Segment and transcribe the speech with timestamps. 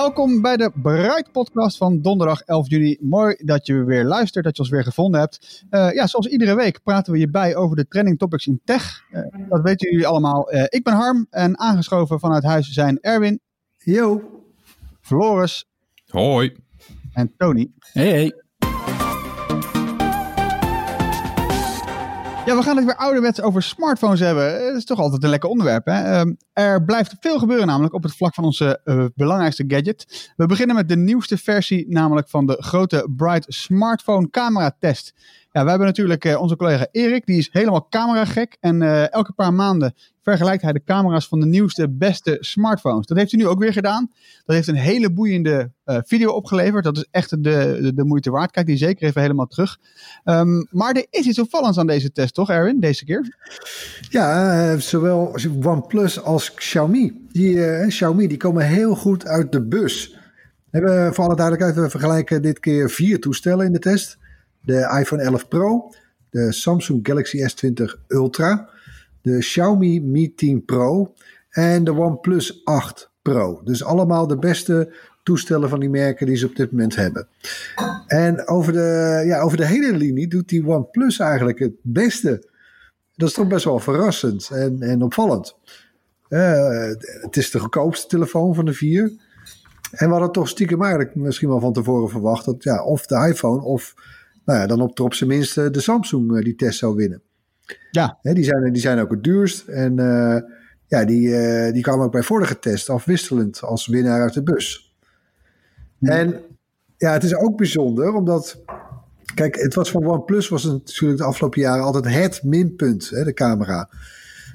[0.00, 2.96] Welkom bij de Bright Podcast van donderdag 11 juni.
[3.00, 5.64] Mooi dat je weer luistert, dat je ons weer gevonden hebt.
[5.70, 9.04] Eh, ja, zoals iedere week praten we je bij over de trending topics in tech.
[9.10, 10.50] Eh, dat weten jullie allemaal.
[10.50, 13.40] Eh, ik ben Harm en aangeschoven vanuit huis zijn Erwin,
[13.76, 14.22] Yo.
[15.00, 15.68] Floris
[16.06, 16.56] Hoi.
[17.12, 17.70] en Tony.
[17.78, 18.42] Hey, hey.
[22.46, 24.60] Ja, we gaan het weer ouderwets over smartphones hebben.
[24.66, 25.86] Dat is toch altijd een lekker onderwerp.
[25.86, 26.02] Hè?
[26.02, 30.32] Ehm, er blijft veel gebeuren namelijk op het vlak van onze eh, belangrijkste gadget.
[30.36, 35.14] We beginnen met de nieuwste versie, namelijk van de grote Bright smartphone camera test.
[35.52, 38.56] Ja, we hebben natuurlijk eh, onze collega Erik, die is helemaal cameragek.
[38.60, 43.06] En eh, elke paar maanden vergelijkt hij de camera's van de nieuwste, beste smartphones.
[43.06, 44.10] Dat heeft hij nu ook weer gedaan.
[44.44, 46.84] Dat heeft een hele boeiende eh, video opgeleverd.
[46.84, 48.50] Dat is echt de, de, moeite waard.
[48.50, 49.78] Kijk die zeker even helemaal terug.
[50.24, 53.36] Ehm, maar er is iets opvallends aan deze test, toch Erwin, deze keer?
[54.08, 57.26] Ja, zowel OnePlus als Xiaomi.
[57.32, 60.18] Die, Xiaomi die komen heel goed uit de bus.
[60.70, 64.18] We hebben voor alle duidelijkheid, we vergelijken dit keer vier toestellen in de test.
[64.60, 65.92] De iPhone 11 Pro,
[66.30, 68.68] de Samsung Galaxy S20 Ultra,
[69.22, 71.14] de Xiaomi Mi 10 Pro
[71.50, 73.60] en de OnePlus 8 Pro.
[73.64, 77.28] Dus allemaal de beste toestellen van die merken die ze op dit moment hebben.
[78.06, 82.48] En over de, ja, over de hele linie doet die OnePlus eigenlijk het beste.
[83.16, 85.56] Dat is toch best wel verrassend en, en opvallend.
[86.28, 86.88] Eh,
[87.20, 89.12] het is de goedkoopste telefoon van de vier.
[89.90, 93.26] En we hadden toch stiekem eigenlijk misschien wel van tevoren verwacht dat ja, of de
[93.28, 93.94] iPhone of
[94.44, 97.22] nou ja, dan op, op zijn minst eh, de Samsung eh, die test zou winnen.
[97.90, 98.18] Ja.
[98.22, 99.68] Hè, die, zijn, die zijn ook het duurst.
[99.68, 100.42] En eh,
[100.86, 104.94] ja, die, eh, die kwamen ook bij vorige test afwisselend als winnaar uit de bus.
[106.00, 106.40] En
[106.96, 108.62] ja, het is ook bijzonder omdat
[109.34, 113.24] Kijk, het was van OnePlus was het natuurlijk de afgelopen jaren altijd het minpunt, hè,
[113.24, 113.88] de camera.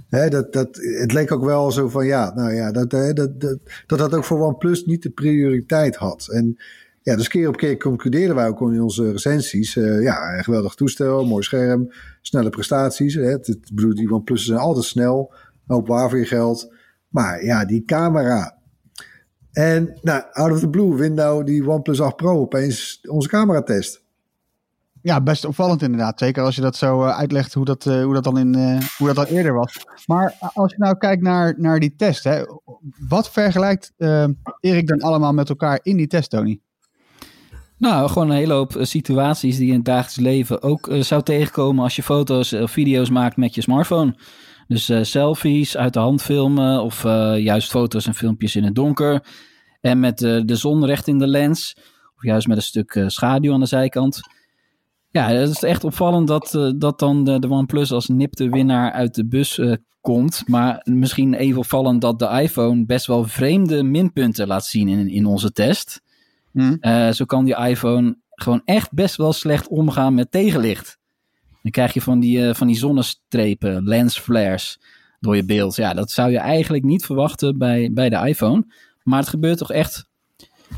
[0.10, 3.58] Hè, dat, dat, het leek ook wel zo van ja, nou ja, dat dat, dat,
[3.88, 6.28] dat dat ook voor OnePlus niet de prioriteit had.
[6.32, 6.58] En
[7.06, 9.76] ja, dus keer op keer concludeerden wij ook in onze recensies.
[9.76, 13.14] eh, ja, een geweldig toestel, mooi scherm, snelle prestaties.
[13.14, 15.34] Hè, het, bedoel, die OnePlus zijn altijd snel,
[15.68, 16.74] een waar voor je geld.
[17.10, 18.58] Maar ja, die camera.
[19.52, 24.04] En nou, out of the blue wint nou die OnePlus 8 Pro opeens onze cameratest.
[25.02, 26.20] Ja, best opvallend inderdaad.
[26.20, 28.56] Zeker als je dat zo eh, uitlegt hoe dat, eh, hoe, dat dan in,
[28.98, 29.86] hoe dat dan eerder was.
[30.06, 32.44] Maar als je nou kijkt naar, naar die test, hè,
[33.08, 33.94] wat vergelijkt
[34.60, 36.60] Erik dan allemaal met elkaar in die test, Tony?
[37.78, 41.02] Nou, gewoon een hele hoop eh, situaties die je in het dagelijks leven ook eh,
[41.02, 44.16] zou tegenkomen als je foto's of video's maakt met je smartphone.
[44.68, 48.76] Dus eh, selfies, uit de hand filmen of eh, juist foto's en filmpjes in het
[48.76, 49.26] donker.
[49.82, 51.76] En met eh, de zon recht in de lens.
[52.16, 54.20] Of juist met een stuk eh, schaduw aan de zijkant.
[55.10, 59.16] Ja, het is echt opvallend dat, eh, dat dan de, OnePlus als nipte winnaar uit
[59.16, 60.44] de bus eh, komt.
[60.48, 65.26] Maar misschien even opvallend dat de iPhone best wel vreemde minpunten laat zien in, in
[65.26, 66.02] onze test.
[66.56, 66.76] Hm?
[66.80, 70.98] Eh, zo kan die iPhone gewoon echt best wel slecht omgaan met tegenlicht.
[71.62, 74.80] Dan krijg je van die, eh, van die zonnestrepen, lensflares
[75.20, 75.76] door je beeld.
[75.76, 78.66] Ja, dat zou je eigenlijk niet verwachten bij, bij de iPhone.
[79.04, 80.10] Maar het gebeurt toch echt,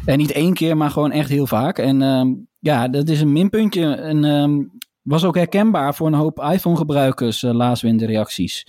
[0.05, 1.77] en niet één keer, maar gewoon echt heel vaak.
[1.77, 3.95] En ehm, ja, dat is een minpuntje.
[3.95, 4.63] En ehm,
[5.01, 8.67] was ook herkenbaar voor een hoop iPhone-gebruikers, uh, lazen we in de reacties.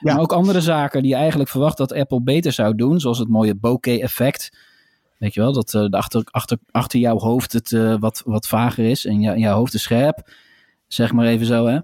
[0.00, 0.12] Ja.
[0.12, 3.28] Maar ook andere zaken die je eigenlijk verwacht dat Apple beter zou doen, zoals het
[3.28, 4.58] mooie bokeh-effect.
[5.18, 8.84] Weet je wel, dat de achter, achter, achter jouw hoofd het eh, wat, wat vager
[8.84, 10.30] is en jou, jouw hoofd is scherp.
[10.86, 11.78] Zeg maar even zo, hè.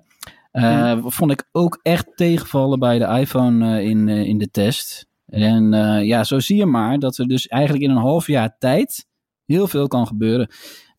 [0.51, 5.07] Eh, Vond ik ook echt tegenvallen bij de iPhone in, in de test.
[5.27, 5.73] En
[6.05, 9.07] ja, zo zie je maar dat er dus eigenlijk in een half jaar tijd
[9.47, 10.49] heel veel kan gebeuren.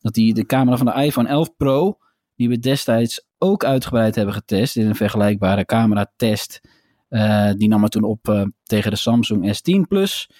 [0.00, 1.98] Dat die, de camera van de iPhone 11 Pro
[2.36, 6.60] die we destijds ook uitgebreid hebben getest in een vergelijkbare cameratest.
[7.08, 10.30] Uh, die nam we toen op uh, tegen de Samsung S10 Plus.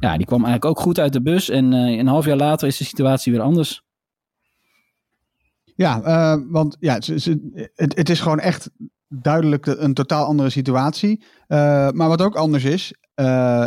[0.00, 1.48] Ja, die kwam eigenlijk ook goed uit de bus.
[1.48, 3.82] En uh, een half jaar later is de situatie weer anders.
[5.74, 6.00] Ja,
[6.48, 8.70] want ja, ze, ze, het, het, is gewoon echt
[9.08, 11.24] duidelijk een totaal andere situatie.
[11.46, 12.94] maar wat ook anders is,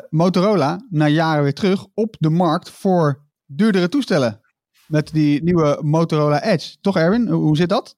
[0.10, 4.42] Motorola na jaren weer terug op de markt voor duurdere toestellen.
[4.88, 6.76] Met die nieuwe Motorola Edge.
[6.82, 7.96] Toch Erwin, hoe zit dat?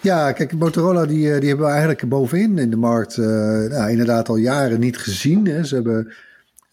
[0.00, 3.90] Ja, kijk, Motorola die, eh, die hebben we eigenlijk bovenin in de markt uh, nou,
[3.90, 5.46] inderdaad al jaren niet gezien.
[5.46, 5.64] Hè.
[5.64, 6.12] Ze hebben,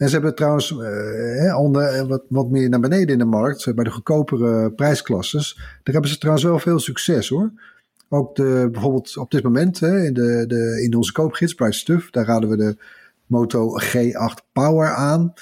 [0.04, 3.84] en ze hebben trouwens uh, onder, wat, wat meer naar beneden in de markt, bij
[3.84, 5.54] de goedkopere prijsklasses.
[5.56, 7.52] Daar hebben ze trouwens wel veel succes hoor.
[8.10, 12.10] Ook de, bijvoorbeeld op dit moment hè, in, de, de, in onze koopgids, Price Stuff,
[12.10, 12.78] daar raden we de
[13.26, 15.34] Moto G8 Power aan.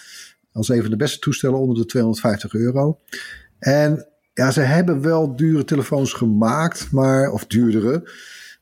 [0.52, 3.00] Als een van de beste toestellen onder de 250 euro.
[3.60, 8.10] En ja, ze hebben wel dure telefoons gemaakt, maar, of duurdere.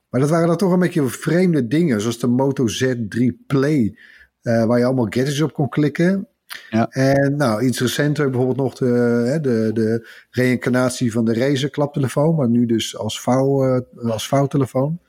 [0.10, 3.98] Maar dat waren dan toch een beetje vreemde dingen, zoals de Moto Z3 Play,
[4.44, 6.28] uh, waar je allemaal gadgets op kon klikken.
[6.70, 6.88] Ja.
[6.90, 12.50] En nou, iets recenter bijvoorbeeld nog de, de, de reïncarnatie van de Razer klaptelefoon, maar
[12.50, 15.00] nu dus als, vouw, uh, als vouwtelefoon.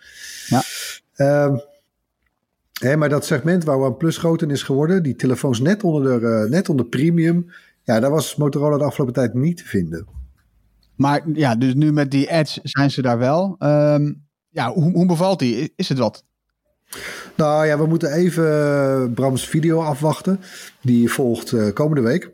[0.46, 0.62] Ja.
[1.16, 1.58] Uh,
[2.80, 6.26] hè, maar dat segment waar OnePlus groot in is geworden, die telefoons net onder de,
[6.26, 7.50] uh, net onder premium,
[7.82, 10.06] ja, daar was Motorola de afgelopen tijd niet te vinden.
[10.96, 13.56] Maar ja, dus nu met die Edge zijn ze daar wel.
[13.58, 15.72] Um, ja, hoe, hoe bevalt die?
[15.76, 16.24] Is het wat?
[17.36, 20.40] Nou ja, we moeten even Brams video afwachten.
[20.82, 22.30] Die volgt uh, komende week.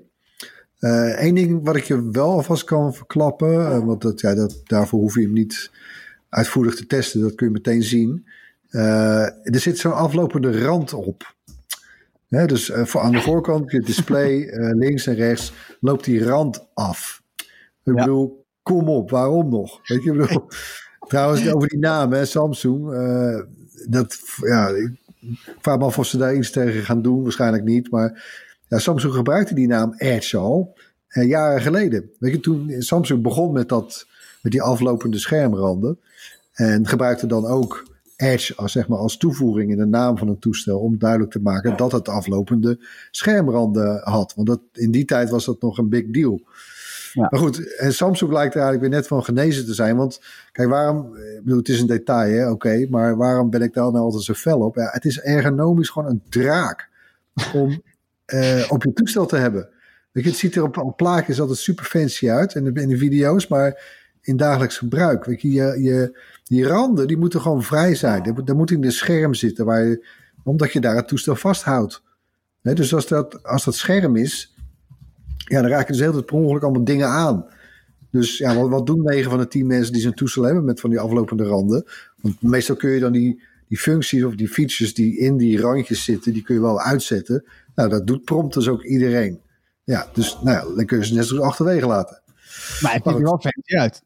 [0.78, 5.00] Eén uh, ding wat ik je wel alvast kan verklappen, want dat, ja, dat, daarvoor
[5.00, 5.70] hoef je hem niet
[6.28, 8.26] uitvoerig te testen, dat kun je meteen zien.
[8.70, 11.34] er zit zo'n aflopende rand op.
[12.28, 14.48] Hè, dus voor aan de voorkant, je display,
[14.84, 17.22] links en rechts, loopt die rand af.
[17.36, 17.46] Ik
[17.84, 17.92] ja.
[17.92, 19.80] bedoel, kom op, waarom nog?
[19.82, 20.48] Weet je, bedoel,
[21.08, 23.40] trouwens, over die naam, hè, Samsung, uh,
[23.88, 24.90] dat, ja, ik
[25.60, 28.24] vraag me af of ze daar iets tegen gaan doen, waarschijnlijk niet, maar
[28.68, 30.76] ja, Samsung gebruikte die naam Edge al
[31.10, 32.10] uh, jaren geleden.
[32.18, 34.06] Weet je, toen Samsung begon met, dat,
[34.42, 35.98] met die aflopende schermranden
[36.52, 40.38] en gebruikte dan ook Edge als, zeg maar, als toevoeging in de naam van een
[40.38, 42.78] toestel om duidelijk te maken dat het aflopende
[43.10, 44.34] schermranden had.
[44.34, 46.40] Want dat, in die tijd was dat nog een big deal.
[47.16, 47.28] Ja.
[47.30, 49.96] Maar goed, en Samsung lijkt er eigenlijk weer net van genezen te zijn.
[49.96, 50.20] Want
[50.52, 54.04] kijk, waarom, ik bedoel, het is een detail, oké, maar waarom ben ik daar nou
[54.04, 54.74] altijd zo fel op?
[54.74, 56.88] Ja, het is ergonomisch gewoon een draak
[57.54, 57.82] om
[58.26, 59.68] uh, op je toestel te hebben.
[60.12, 63.46] Je, het ziet er op, op plaatjes altijd super fancy uit en in de video's,
[63.46, 63.82] maar
[64.20, 65.24] in dagelijks gebruik.
[65.24, 68.42] Weet je, je, je die randen die moeten gewoon vrij zijn.
[68.44, 70.06] Daar moet in de scherm zitten, waar je,
[70.42, 72.02] omdat je daar het toestel vasthoudt.
[72.62, 74.55] dus als dat, als dat scherm is,
[75.48, 77.46] ja, dan raken dus heel tijd per ongeluk allemaal dingen aan.
[78.10, 80.80] Dus ja, wat, wat doen 9 van de 10 mensen die zo'n toestel hebben met
[80.80, 81.84] van die aflopende randen?
[82.20, 86.04] Want meestal kun je dan die, die functies of die features die in die randjes
[86.04, 87.44] zitten, die kun je wel uitzetten.
[87.74, 89.40] Nou, dat doet prompt dus ook iedereen.
[89.84, 92.22] Ja, dus nou ja, dan kun je ze net zo achterwege laten.
[92.80, 94.02] Maar het ziet er wel fancy uit.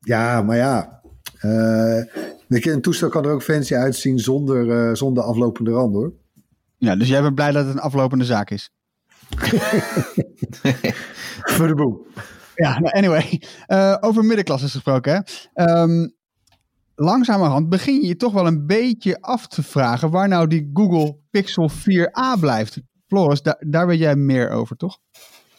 [0.00, 1.00] Ja, maar ja.
[1.42, 2.04] Uh,
[2.48, 6.12] een toestel kan er ook fancy uitzien zonder, uh, zonder aflopende randen hoor.
[6.78, 8.70] Ja, dus jij bent blij dat het een aflopende zaak is?
[11.54, 12.06] Voor de boel.
[12.54, 13.42] Ja, nou, anyway.
[13.68, 15.24] Uh, over middenklasses gesproken.
[15.52, 15.82] Hè?
[15.82, 16.14] Um,
[16.94, 21.16] langzamerhand begin je je toch wel een beetje af te vragen waar nou die Google
[21.30, 22.80] Pixel 4a blijft.
[23.06, 24.98] Floris, daar, daar weet jij meer over, toch?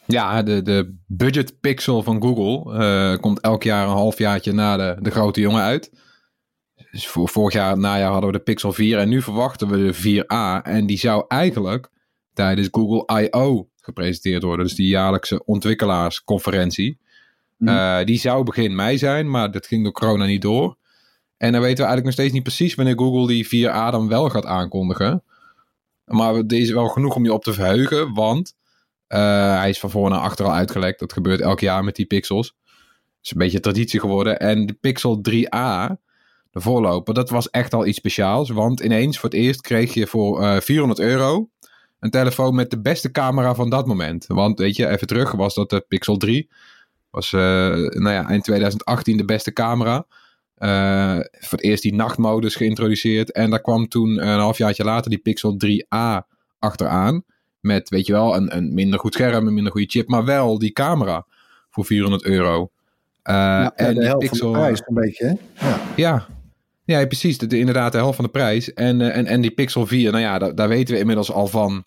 [0.06, 2.78] Ja, de, de budget pixel van Google
[3.12, 5.90] uh, komt elk jaar een halfjaartje na de, de grote jongen uit.
[6.90, 10.24] Dus voor, vorig jaar, najaar hadden we de Pixel 4 en nu verwachten we de
[10.24, 10.62] 4a.
[10.62, 11.90] En die zou eigenlijk
[12.38, 13.68] tijdens Google I.O.
[13.80, 14.66] gepresenteerd worden.
[14.66, 16.98] Dus die jaarlijkse ontwikkelaarsconferentie.
[17.56, 18.04] Mm.
[18.04, 20.76] die zou begin mei zijn, maar dat ging door corona niet door.
[21.36, 24.30] En dan weten we eigenlijk nog steeds niet precies wanneer Google die 4A dan wel
[24.30, 25.22] gaat aankondigen.
[26.04, 28.54] Maar deze is wel genoeg om je op te verheugen, want
[29.08, 29.18] uh,
[29.58, 30.98] hij is van voor naar achter al uitgelekt.
[30.98, 32.46] Dat gebeurt elk jaar met die pixels.
[32.46, 34.40] Het is een beetje traditie geworden.
[34.40, 35.92] En de Pixel 3a,
[36.50, 38.50] de voorloper, dat was echt al iets speciaals.
[38.50, 41.48] Want ineens voor het eerst kreeg je voor uh, 400 euro
[42.00, 44.26] een telefoon met de beste camera van dat moment.
[44.26, 46.50] Want weet je, even terug was dat de Pixel 3.
[47.10, 47.40] Was uh,
[47.76, 50.06] nou ja, eind 2018 de beste camera.
[50.58, 53.32] Uh, voor het eerst die nachtmodus geïntroduceerd.
[53.32, 56.26] En daar kwam toen een halfjaartje later die Pixel 3a
[56.58, 57.22] achteraan.
[57.60, 60.08] Met, weet je wel, een, een minder goed scherm, een minder goede chip.
[60.08, 61.26] Maar wel die camera
[61.70, 62.60] voor 400 euro.
[62.60, 65.68] Uh, ja, en de helft Pixel, van de prijs een beetje, hè?
[65.68, 65.80] Ja.
[65.96, 66.26] ja.
[66.84, 67.38] Ja, precies.
[67.38, 68.72] De, inderdaad, de helft van de prijs.
[68.72, 71.84] En, en, en die Pixel 4, nou ja, daar, daar weten we inmiddels al van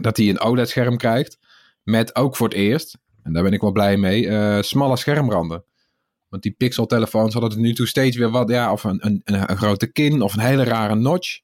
[0.00, 1.38] dat hij een OLED-scherm krijgt.
[1.82, 5.64] Met ook voor het eerst, en daar ben ik wel blij mee, uh, smalle schermranden.
[6.28, 9.56] Want die Pixel-telefoons hadden tot nu toe steeds weer wat, ja, of een, een, een,
[9.56, 11.40] grote kin of een hele rare notch.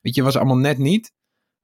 [0.00, 1.12] Weet je, was allemaal net niet.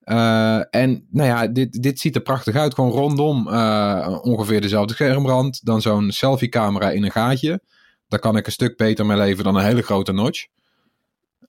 [0.04, 2.74] Uh, en nou ja, dit, dit ziet er prachtig uit.
[2.74, 5.64] Gewoon rondom uh, ongeveer dezelfde schermrand.
[5.64, 7.60] Dan zo'n selfie-camera in een gaatje.
[8.08, 10.46] Daar kan ik een stuk beter mee leven dan een hele grote notch.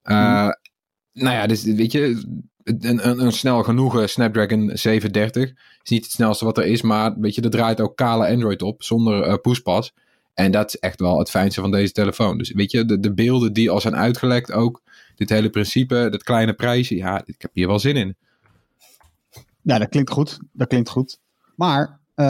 [0.04, 0.56] Uh, hmm.
[1.12, 2.22] Nou ja, dus weet je,
[2.66, 7.18] een, een, een, snel genoegen Snapdragon 730 is niet het snelste wat er is, maar
[7.18, 9.92] weet je, er draait ook kale Android op zonder uh.
[10.34, 12.38] En dat is echt wel het fijnste van deze telefoon.
[12.38, 14.82] Dus weet je, de, de beelden die al zijn uitgelekt ook,
[15.14, 18.16] dit hele principe, dat kleine prijsje, ja, ik heb hier wel zin in.
[19.62, 20.38] Ja, dat klinkt goed.
[20.52, 21.18] Dat klinkt goed.
[21.56, 22.26] Maar uh,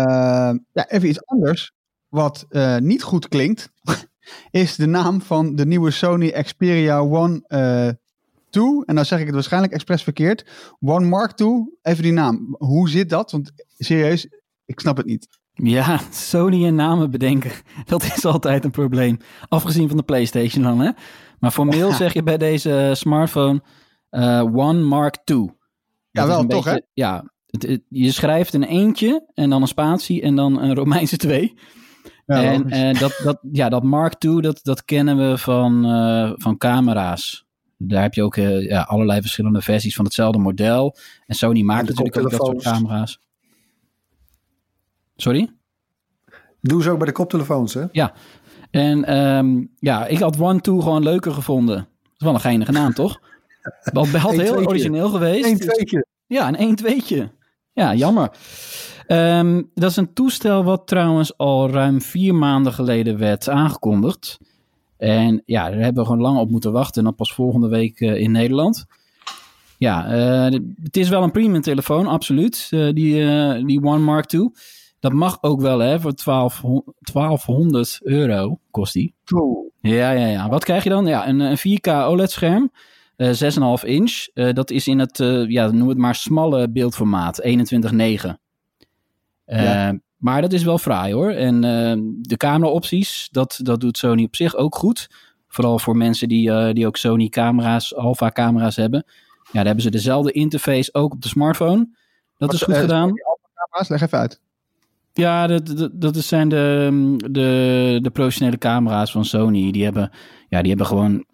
[0.72, 1.72] ja, even iets anders.
[2.08, 3.70] Wat uh, niet goed klinkt,
[4.50, 7.42] is de naam van de nieuwe Sony Xperia One
[8.56, 8.82] 2.
[8.84, 10.46] En dan zeg ik het waarschijnlijk expres verkeerd.
[10.80, 11.76] One Mark II.
[11.82, 12.56] Even die naam.
[12.58, 13.30] Hoe zit dat?
[13.30, 14.28] Want serieus,
[14.64, 15.28] ik snap het niet.
[15.52, 17.50] Ja, Sony en namen bedenken,
[17.84, 19.18] dat is altijd een probleem.
[19.48, 20.90] Afgezien van de PlayStation dan, hè?
[21.38, 23.62] Maar formeel zeg je bij deze smartphone
[24.10, 25.50] uh, One Mark II.
[26.10, 26.80] Ja, wel toch, hè?
[26.92, 31.54] Ja, het, je schrijft een eentje en dan een spatie en dan een Romeinse 2.
[32.26, 36.32] Ja, en uh, dat, dat, ja, dat Mark II, dat, dat kennen we van, uh,
[36.34, 37.45] van camera's.
[37.76, 40.96] Daar heb je ook uh, ja, allerlei verschillende versies van hetzelfde model.
[41.26, 43.20] En Sony maakt natuurlijk ook dat soort camera's.
[45.16, 45.50] Sorry?
[46.60, 47.84] Doe ze ook bij de koptelefoons, hè?
[47.92, 48.12] Ja.
[48.70, 51.76] En um, ja, ik had One Two gewoon leuker gevonden.
[51.76, 53.20] Dat is wel een geinige naam, toch?
[53.92, 55.46] Wat had heel origineel geweest.
[55.46, 56.06] Eén tweetje.
[56.26, 57.30] Ja, een één tweetje.
[57.72, 58.30] Ja, jammer.
[59.06, 64.38] Um, dat is een toestel wat trouwens al ruim vier maanden geleden werd aangekondigd.
[64.98, 66.98] En ja, daar hebben we gewoon lang op moeten wachten.
[66.98, 68.86] En dan pas volgende week uh, in Nederland.
[69.78, 70.14] Ja,
[70.48, 72.68] uh, het is wel een premium telefoon, absoluut.
[72.70, 74.50] Uh, die, die One Mark II.
[75.00, 76.60] Dat mag ook wel, hè, voor 12,
[77.00, 79.14] 1200 euro kost die.
[79.34, 79.66] Oh.
[79.80, 80.48] Ja, ja, ja.
[80.48, 81.06] Wat krijg je dan?
[81.06, 82.70] Ja, een, een 4K OLED-scherm.
[83.16, 83.32] Uh,
[83.80, 84.26] 6,5 inch.
[84.34, 87.42] Uh, dat is in het, uh, ja, noem het maar, smalle beeldformaat.
[87.42, 87.48] 21,9.
[89.46, 89.98] Ja.
[90.26, 91.30] Maar dat is wel fraai hoor.
[91.30, 91.60] En
[92.22, 95.10] de camera-opties, dat, dat doet Sony op zich ook goed.
[95.48, 99.04] Vooral voor mensen die, die ook Sony camera's, Alpha camera's hebben.
[99.44, 101.78] Ja, daar hebben ze dezelfde interface ook op de smartphone.
[101.78, 101.88] Dat
[102.38, 103.08] Wat, is goed gedaan.
[103.08, 104.40] Alpha camera's, leg even uit.
[105.12, 109.70] Ja, dat, dat, dat zijn de, de, de professionele camera's van Sony.
[109.70, 110.10] Die hebben,
[110.48, 111.24] ja, die hebben gewoon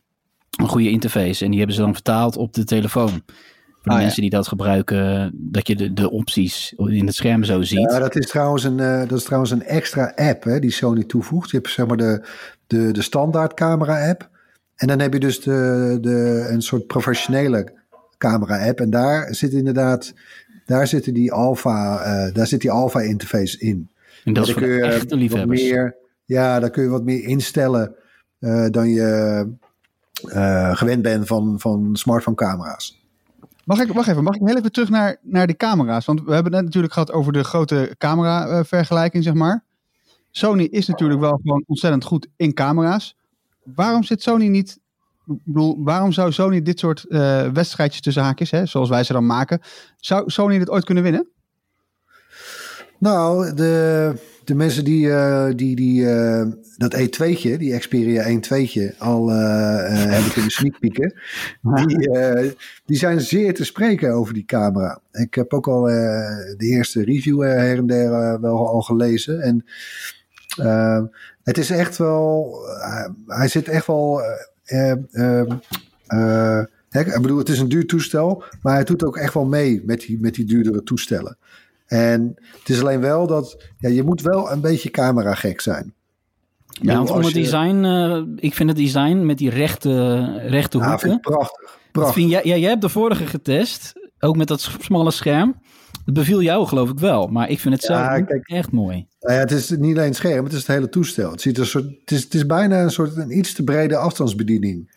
[0.61, 1.45] een goede interface.
[1.45, 3.23] En die hebben ze dan vertaald op de telefoon.
[3.83, 4.29] Voor de ah, mensen ja.
[4.29, 7.91] die dat gebruiken, dat je de, de opties in het scherm zo ziet.
[7.91, 11.05] Ja, dat is trouwens een, uh, dat is trouwens een extra app hè, die Sony
[11.05, 11.51] toevoegt.
[11.51, 12.27] Je hebt zeg maar de,
[12.67, 14.31] de, de standaard camera app.
[14.77, 17.73] En dan heb je dus de, de, een soort professionele
[18.19, 18.81] camera app.
[18.81, 20.15] En daar zit inderdaad
[20.67, 23.91] daar zitten die alpha, uh, daar zit die alpha interface in.
[24.25, 25.63] En dat is kun je echte liefhebbers.
[25.63, 27.95] Meer, ja, daar kun je wat meer instellen
[28.41, 29.47] uh, dan je
[30.73, 33.02] gewend bent van, van smartphone camera's.
[33.65, 36.05] Mag ik, wacht even, mag ik heel even terug naar, naar die camera's?
[36.05, 39.65] Want we hebben het natuurlijk gehad over de grote camera vergelijking, zeg maar.
[40.31, 43.17] Sony is natuurlijk wel gewoon ontzettend goed in camera's.
[43.63, 44.81] Waarom zit Sony niet
[45.25, 49.27] bedoel, waarom zou Sony dit soort uh, wedstrijdjes tussen haakjes, hè, zoals wij ze dan
[49.27, 49.61] maken,
[49.97, 51.29] zou Sony dit ooit kunnen winnen?
[52.99, 56.47] Nou, de, de mensen die, uh, die, die uh,
[56.77, 59.29] dat E2'tje, die Xperia 1.2'tje, al
[60.15, 61.15] hebben kunnen sneakpieken,
[61.63, 62.11] die,
[62.85, 65.01] die zijn zeer te spreken over die camera.
[65.13, 69.41] Ik heb ook al de eerste review her en der wel al gelezen.
[69.41, 69.65] En
[71.43, 72.57] het is echt wel,
[73.27, 74.23] hij zit echt wel
[74.67, 79.45] uh, uh, ik bedoel, het is een duur toestel, maar hij doet ook echt wel
[79.45, 81.37] mee met die, met die duurdere toestellen.
[81.93, 85.95] En het is alleen wel dat ja, je moet wel een beetje camera gek zijn.
[86.67, 90.89] Ja, want om het design, uh, ik vind het design met die rechte, rechte ja,
[90.89, 91.21] hoeken.
[91.21, 91.79] prachtig.
[91.93, 92.15] prachtig.
[92.15, 95.61] Vind, ja, ja, jij hebt de vorige getest, ook met dat smalle scherm.
[96.05, 99.07] Het beviel jou geloof ik wel, maar ik vind het zelf ja, kijk, echt mooi.
[99.21, 101.31] Nou ja, het is niet alleen het scherm, het is het hele toestel.
[101.31, 103.97] Het, ziet er soort, het, is, het is bijna een soort een iets te brede
[103.97, 104.97] afstandsbediening.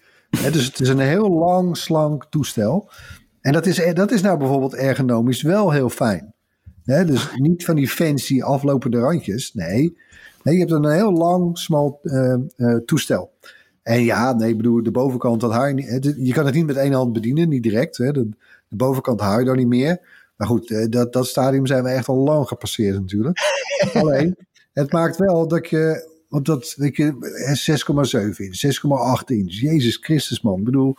[0.52, 2.92] dus het is een heel lang, slank toestel.
[3.42, 6.35] En dat is, dat is nou bijvoorbeeld ergonomisch wel heel fijn.
[6.86, 9.54] Dus niet van die fancy aflopende randjes.
[9.54, 9.98] Nee,
[10.44, 13.32] nee je hebt een heel lang, smal uh, uh, toestel.
[13.84, 15.74] En ja, nee, ik bedoel, de bovenkant, dat haar,
[16.18, 17.98] je kan het niet met één hand bedienen, niet direct.
[17.98, 18.12] Hè.
[18.12, 18.30] De,
[18.68, 20.00] de bovenkant haal je dan niet meer.
[20.36, 23.40] Maar goed, eh, dat, dat stadium zijn we echt al lang gepasseerd natuurlijk.
[23.94, 24.38] Alleen,
[24.74, 28.78] het maakt wel dat je, want dat, weet je, 6,7 inch,
[29.22, 30.58] 6,8 inch, Jezus Christus man.
[30.58, 30.96] Ik bedoel,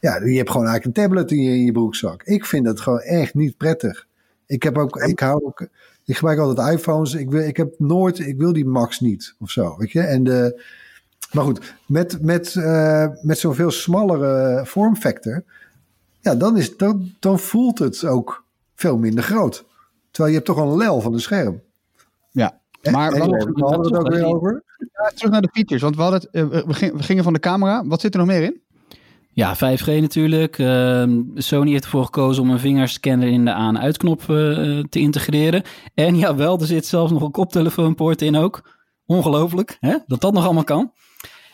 [0.00, 2.22] ja, je hebt gewoon eigenlijk een tablet in je, in je broekzak.
[2.22, 4.07] Ik vind dat gewoon echt niet prettig.
[4.48, 5.68] Ik heb ook, ik hou ook,
[6.04, 7.14] ik gebruik altijd iPhones.
[7.14, 10.00] Ik wil, ik heb nooit, ik wil die Max niet of zo, weet je.
[10.00, 10.62] En de,
[11.32, 15.44] maar goed, met, met, uh, met zo'n veel smallere vormfactor,
[16.20, 19.64] ja, dan, is, dan, dan voelt het ook veel minder groot.
[20.10, 21.60] Terwijl je hebt toch een lel van een scherm.
[22.30, 24.62] Ja, maar en, wat, we hadden het ook weer over.
[24.78, 27.86] Ja, terug naar de features, want we, hadden het, gingen, we gingen van de camera.
[27.86, 28.60] Wat zit er nog meer in?
[29.38, 30.58] Ja, 5G natuurlijk.
[30.58, 31.02] Uh,
[31.34, 35.62] Sony heeft ervoor gekozen om een vingerscanner in de aan-uitknop uh, te integreren.
[35.94, 38.76] En jawel, er zit zelfs nog een koptelefoonpoort in ook.
[39.06, 39.96] Ongelooflijk, hè?
[40.06, 40.92] dat dat nog allemaal kan.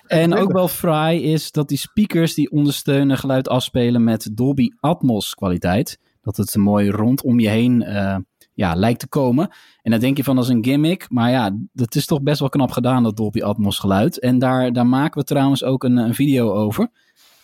[0.06, 5.34] En ook wel fraai is dat die speakers die ondersteunen geluid afspelen met Dolby Atmos
[5.34, 5.98] kwaliteit.
[6.20, 8.16] Dat het mooi rondom je heen uh,
[8.54, 9.48] ja, lijkt te komen.
[9.82, 11.06] En dan denk je van als een gimmick.
[11.08, 14.18] Maar ja, dat is toch best wel knap gedaan, dat Dolby Atmos geluid.
[14.18, 16.90] En daar, daar maken we trouwens ook een video over.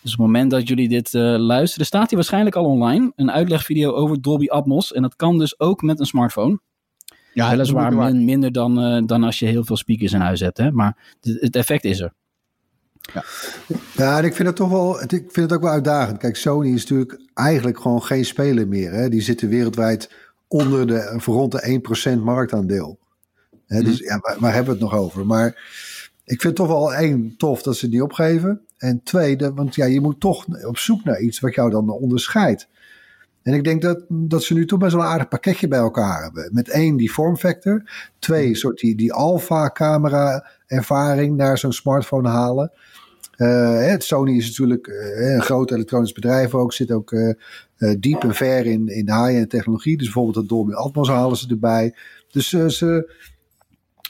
[0.02, 3.12] Dus op het moment dat jullie dit uh, luisteren, staat hij waarschijnlijk al online.
[3.16, 4.92] Een uitlegvideo over Dolby Atmos.
[4.92, 6.61] En dat kan dus ook met een smartphone.
[7.35, 10.59] Ja, Weliswaar min, minder dan, uh, dan als je heel veel speakers in huis hebt.
[10.59, 10.71] Hè?
[10.71, 12.12] Maar het effect is er.
[13.14, 13.25] Ja.
[13.97, 16.19] ja, en ik vind het toch wel, ik vind het ook wel uitdagend.
[16.19, 18.92] Kijk, Sony is natuurlijk eigenlijk gewoon geen speler meer.
[18.92, 19.09] Hè?
[19.09, 20.11] Die zitten wereldwijd
[20.49, 22.99] onder de, rond de 1% marktaandeel.
[23.66, 23.78] Hè?
[23.78, 23.85] Mm.
[23.85, 25.26] Dus ja, waar, waar, hebben we het nog over?
[25.26, 25.47] Maar
[26.25, 28.61] ik vind het toch wel één, tof dat ze het niet opgeven.
[28.80, 32.68] En twee, want ja, je moet toch op zoek naar iets wat jou dan onderscheidt.
[33.42, 36.22] En ik denk dat, dat ze nu toch best wel een aardig pakketje bij elkaar
[36.22, 36.50] hebben.
[36.52, 37.82] Met één, die vormfactor.
[38.18, 42.72] Twee, soort die, die alpha-camera ervaring naar zo'n smartphone halen.
[43.37, 46.72] Uh, Sony is natuurlijk uh, een groot elektronisch bedrijf ook.
[46.72, 47.34] Zit ook uh,
[47.99, 49.96] diep en ver in, in high-end technologie.
[49.96, 51.94] Dus bijvoorbeeld het Dolby Atmos halen ze erbij.
[52.30, 52.70] Dus ze,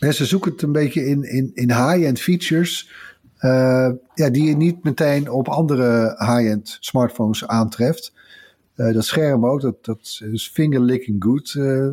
[0.00, 2.90] ze zoeken het een beetje in, in, in high-end features.
[4.14, 8.12] Ja, die je niet meteen op andere high-end smartphones aantreft.
[8.80, 11.54] Uh, dat scherm ook, dat, dat is finger licking good.
[11.54, 11.90] Uh,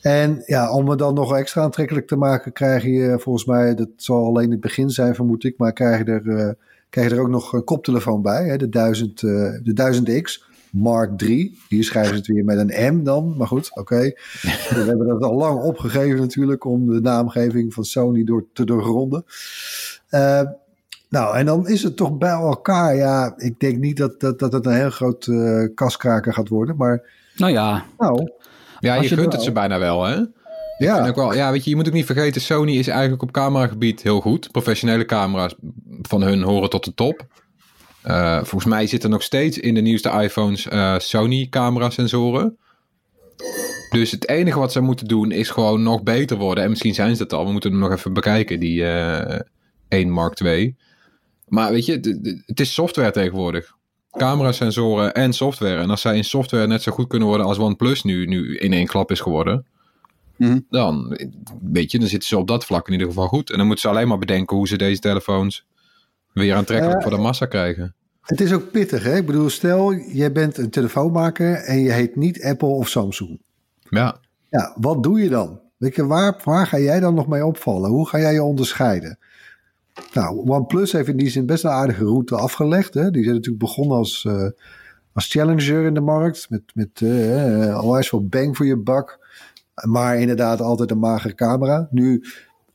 [0.00, 3.88] en ja, om het dan nog extra aantrekkelijk te maken, krijg je volgens mij, dat
[3.96, 6.50] zal alleen het begin zijn, vermoed ik, maar krijg je er, uh,
[6.90, 10.46] krijg je er ook nog een koptelefoon bij, hè, de, 1000, de 1000X.
[10.70, 11.58] Mark 3.
[11.68, 13.34] Hier schrijven ze het weer met een M dan.
[13.36, 13.80] Maar goed, oké.
[13.80, 14.16] Okay.
[14.74, 19.24] We hebben dat al lang opgegeven natuurlijk om de naamgeving van Sony door, te doorgronden.
[20.10, 20.40] Uh,
[21.08, 22.96] nou, en dan is het toch bij elkaar.
[22.96, 26.76] Ja, ik denk niet dat, dat, dat het een heel groot uh, kaskraker gaat worden.
[26.76, 27.02] Maar.
[27.36, 27.84] Nou ja.
[27.98, 28.30] Nou,
[28.80, 30.24] ja, je, je gunt het ze bijna wel, hè?
[30.78, 31.06] Ja.
[31.08, 34.02] Ook wel, ja, weet je, je moet ook niet vergeten, Sony is eigenlijk op cameragebied
[34.02, 34.50] heel goed.
[34.50, 35.54] Professionele camera's
[36.02, 37.26] van hun horen tot de top.
[38.08, 42.58] Uh, volgens mij zitten nog steeds in de nieuwste iPhones uh, Sony camera sensoren.
[43.90, 46.64] Dus het enige wat ze moeten doen is gewoon nog beter worden.
[46.64, 47.44] En misschien zijn ze dat al.
[47.44, 49.38] We moeten hem nog even bekijken, die uh,
[49.88, 50.76] 1 Mark 2.
[51.48, 51.92] Maar weet je,
[52.46, 53.76] het is software tegenwoordig.
[54.10, 55.80] Camerasensoren en software.
[55.80, 58.72] En als zij in software net zo goed kunnen worden als OnePlus nu, nu in
[58.72, 59.66] één klap is geworden.
[60.36, 60.58] Mhm.
[60.70, 61.18] Dan,
[61.62, 63.50] weet je, dan zitten ze op dat vlak in ieder geval goed.
[63.50, 65.66] En dan moeten ze alleen maar bedenken hoe ze deze telefoons
[66.32, 67.94] weer aantrekkelijk voor de massa krijgen.
[68.28, 69.16] Het is ook pittig, hè?
[69.16, 73.40] Ik bedoel, stel, jij bent een telefoonmaker en je heet niet Apple of Samsung.
[73.88, 74.16] Ja.
[74.48, 75.60] Ja, wat doe je dan?
[75.76, 77.90] Weet je, waar, waar ga jij dan nog mee opvallen?
[77.90, 79.18] Hoe ga jij je onderscheiden?
[80.12, 82.94] Nou, OnePlus heeft in die zin best een aardige route afgelegd.
[82.94, 83.10] Hè?
[83.10, 84.48] Die zijn natuurlijk begonnen als, uh,
[85.12, 86.50] als challenger in de markt.
[86.50, 89.18] Met, met uh, onwijs veel bang voor je bak.
[89.86, 91.88] Maar inderdaad altijd een magere camera.
[91.90, 92.24] Nu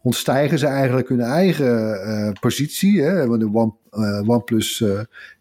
[0.03, 3.01] ontstijgen ze eigenlijk hun eigen uh, positie.
[3.01, 3.27] Hè?
[3.27, 4.83] Want de One, uh, OnePlus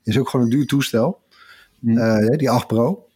[0.03, 1.21] is ook gewoon een duur toestel.
[1.79, 2.37] Mm.
[2.37, 3.09] die 8 Pro.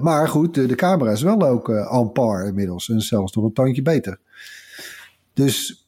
[0.00, 2.88] maar goed, de, de, camera is wel ook on par inmiddels.
[2.88, 4.18] En zelfs nog een tandje beter.
[5.32, 5.86] Dus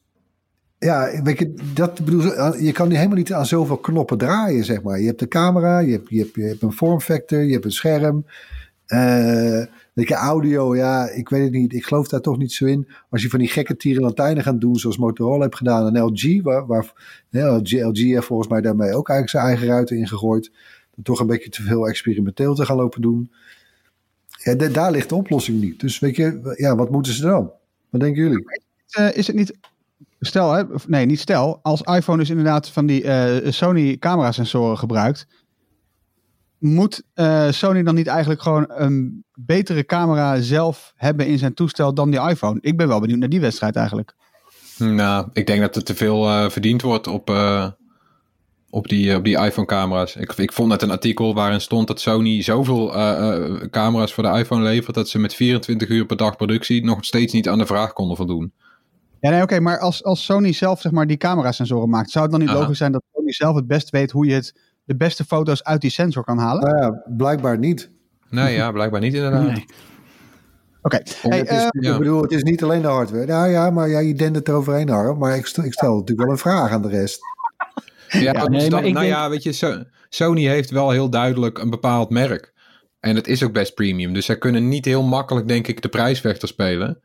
[0.79, 4.81] ja, weet je, dat bedoel, je kan nu helemaal niet aan zoveel knoppen draaien, zeg
[4.81, 4.99] maar.
[4.99, 7.71] Je hebt de camera, je hebt, je hebt, je hebt een vormfactor, je hebt een
[7.71, 8.25] scherm.
[9.95, 11.73] Weet je, audio, ja, ik weet het niet.
[11.73, 12.87] Ik geloof daar toch niet zo in.
[13.09, 16.93] Als je van die gekke tierenlantijnen gaat doen, zoals Motorola heeft gedaan en LG, waar,
[17.29, 20.51] LG, heeft volgens mij daarmee ook eigenlijk zijn eigen ruiten ingegooid.
[21.03, 23.31] Toch een beetje te veel experimenteel te gaan lopen doen.
[24.27, 25.79] Ja, daar ligt de oplossing niet.
[25.79, 27.51] Dus weet je, ja, wat moeten ze dan?
[27.89, 28.45] Wat denken jullie?
[29.13, 29.53] Is het niet
[30.19, 31.59] stel, hè, nee, niet stel.
[31.61, 35.27] Als iPhone dus inderdaad van die uh, Sony camera sensoren gebruikt,
[36.65, 41.93] moet uh, Sony dan niet eigenlijk gewoon een betere camera zelf hebben in zijn toestel
[41.93, 42.57] dan die iPhone?
[42.61, 44.15] Ik ben wel benieuwd naar die wedstrijd eigenlijk.
[44.77, 47.29] Nou, ik denk dat er te veel uh, verdiend wordt op,
[48.69, 50.15] op die, op die iPhone-camera's.
[50.15, 52.87] Ik, ik vond net een artikel waarin stond dat Sony zoveel
[53.69, 57.33] camera's voor de iPhone levert dat ze met 24 uur per dag productie nog steeds
[57.33, 58.53] niet aan de vraag konden voldoen.
[59.25, 62.33] Ja, nee, oké, maar als, als Sony zelf zeg maar die camerasensoren maakt, zou het
[62.33, 62.59] dan niet Aha.
[62.59, 64.53] logisch zijn dat Sony zelf het best weet hoe je het,
[64.85, 66.63] de beste foto's uit die sensor kan halen?
[66.63, 67.89] Nou ja, blijkbaar niet.
[68.29, 69.43] Nee, ja, blijkbaar niet inderdaad.
[69.47, 69.65] Nee.
[70.81, 70.99] Oké.
[71.21, 71.91] Hey, eh, ja.
[71.93, 73.25] Ik bedoel, het is niet alleen de hardware.
[73.25, 75.17] Nou ja, maar ja, je denkt het eroverheen, Harm.
[75.17, 77.19] Maar ik stel, ik stel natuurlijk wel een vraag aan de rest.
[78.09, 81.69] Ja, nee, dan- nou denk- ja, weet je, So- Sony heeft wel heel duidelijk een
[81.69, 82.53] bepaald merk.
[82.99, 84.13] En het is ook best premium.
[84.13, 86.99] Dus zij kunnen niet heel makkelijk, denk ik, de prijsvechter spelen.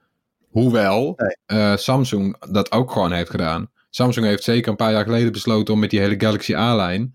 [0.50, 1.60] Hoewel Nee.
[1.60, 3.70] eh, Samsung dat ook gewoon heeft gedaan.
[3.90, 7.14] Samsung heeft zeker een paar jaar geleden besloten om met die hele Galaxy A-lijn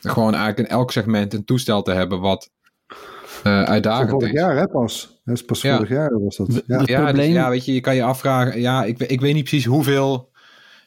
[0.00, 2.50] gewoon eigenlijk in elk segment een toestel te hebben wat
[2.88, 2.96] eh
[3.42, 4.40] Van uitdagend vorig is.
[4.40, 5.20] jaar, hè, pas.
[5.24, 5.74] Dat is pas Ja.
[5.76, 6.62] vorig jaar was dat.
[6.66, 6.82] Ja.
[6.84, 8.60] Ja, dus ja, weet je, je kan je afvragen.
[8.60, 10.28] Ja, ik, ik weet niet precies hoeveel.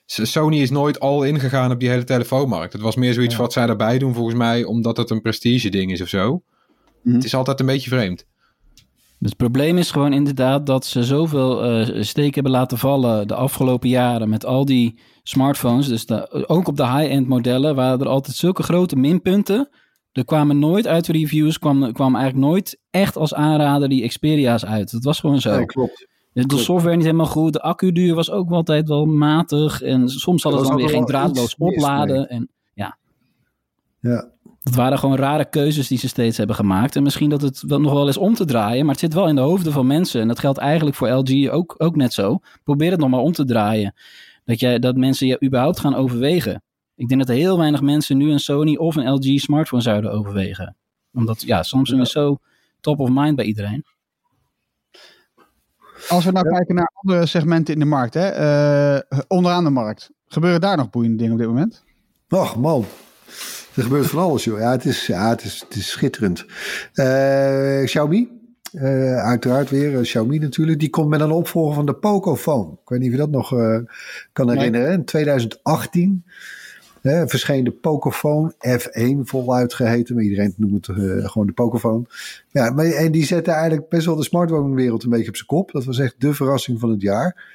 [0.06, 2.74] Sony is nooit al ingegaan op die hele telefoonmarkt.
[2.74, 5.92] Het was meer zoiets wat zij erbij doen, volgens mij, omdat het een prestige ding
[5.92, 6.44] is of zo.
[7.04, 7.16] Mhm.
[7.16, 8.26] Het is altijd een beetje vreemd.
[9.24, 13.36] Dus het probleem is gewoon inderdaad dat ze zoveel eh steek hebben laten vallen de
[13.36, 15.88] afgelopen jaren met al die smartphones.
[15.88, 19.70] Dus de- ook op de high-end modellen waren er altijd zulke grote minpunten.
[20.12, 24.66] Er kwamen nooit uit de reviews, kwam, kwam eigenlijk nooit echt als aanrader die Xperia's
[24.66, 24.92] uit.
[24.92, 25.56] Dat was gewoon zo.
[25.56, 26.08] Nee, klopt.
[26.34, 29.82] De software niet helemaal goed, de accuduur was ook altijd wel matig.
[29.82, 32.16] En soms hadden ze dan weer geen draadloos opladen.
[32.18, 32.26] mee.
[32.28, 32.50] En
[34.00, 34.32] Ja.
[34.64, 36.96] Dat waren gewoon rare keuzes die ze steeds hebben gemaakt.
[36.96, 39.28] En misschien dat het wel, nog wel is om te draaien, maar het zit wel
[39.28, 40.22] in de hoofden van mensen.
[40.22, 42.40] En dat geldt eigenlijk voor LG ook, ook net zo.
[42.64, 43.94] Probeer het nog maar om te draaien.
[44.46, 46.64] Dat, jij, dat mensen je überhaupt gaan overwegen.
[46.96, 50.12] Ik denk dat er heel weinig mensen nu een Sony of een LG smartphone zouden
[50.12, 50.76] overwegen.
[51.14, 52.38] Omdat ja, Samsung is zo
[52.80, 53.86] top of mind bij iedereen.
[56.10, 60.12] als we nou kijken naar andere segmenten in de markt, hè, eh, onderaan de markt,
[60.28, 61.84] gebeuren daar nog boeiende dingen op dit moment?
[62.30, 62.86] Och man,
[63.76, 64.60] er gebeurt van alles joh.
[64.60, 66.46] Ja, het is, ja, het is, het is schitterend.
[66.94, 68.30] Eh, Xiaomi,
[68.72, 70.80] eh, uiteraard weer eh, Xiaomi natuurlijk.
[70.80, 72.72] Die komt met een opvolger van de Pocophone.
[72.72, 73.50] Ik weet niet of je dat nog
[74.34, 74.92] kan herinneren.
[74.92, 76.26] In 2018
[77.02, 80.16] hè, verscheen de Pocophone F1 voluit geheten.
[80.16, 80.96] Maar iedereen noemt het
[81.32, 82.04] gewoon de Pocophone.
[82.52, 85.72] Ja, maar, en die zette eigenlijk best wel de smartphone-wereld een beetje op zijn kop.
[85.72, 87.52] Dat was echt de verrassing van het jaar.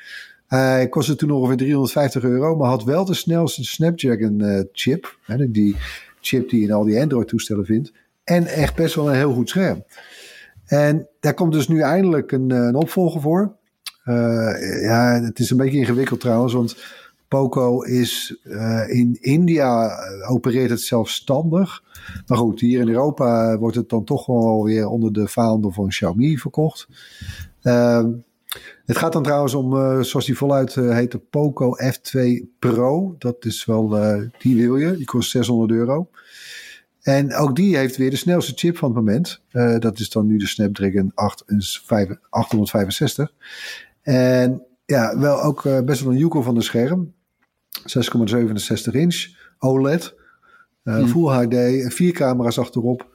[0.47, 5.19] Hij kostte toen ongeveer 350 euro, maar had wel de snelste Snapdragon chip.
[5.23, 5.77] Hè, die
[6.21, 7.93] chip die in al die Android-toestellen vindt.
[8.25, 9.85] En echt best wel een heel goed scherm.
[10.67, 13.57] En daar komt dus nu eindelijk een, eh, een opvolger voor.
[14.05, 16.77] Eh, ja, het is een beetje ingewikkeld trouwens, want
[17.29, 19.91] Poco is eh, in India
[20.29, 21.83] opereert het zelfstandig.
[22.27, 25.89] Maar goed, hier in Europa wordt het dan toch wel weer onder de vaandel van
[25.89, 26.89] Xiaomi verkocht.
[27.63, 28.11] Ehm,
[28.87, 33.15] het gaat dan trouwens om, eh, zoals die voluit eh, heet, de Poco F2 Pro.
[33.19, 34.97] Dat is wel, eh, die wil je.
[34.97, 36.11] Die kost 600 euro.
[37.03, 39.41] En ook die heeft weer de snelste chip van het moment.
[39.83, 43.33] Dat is dan nu de Snapdragon 8 en vijf- 865.
[44.03, 47.13] En ja, wel ook best wel een joekel van de scherm.
[47.85, 49.27] 6,67 inch
[49.59, 50.15] OLED.
[50.83, 51.55] eh, Full HD,
[51.95, 53.07] vier camera's achterop.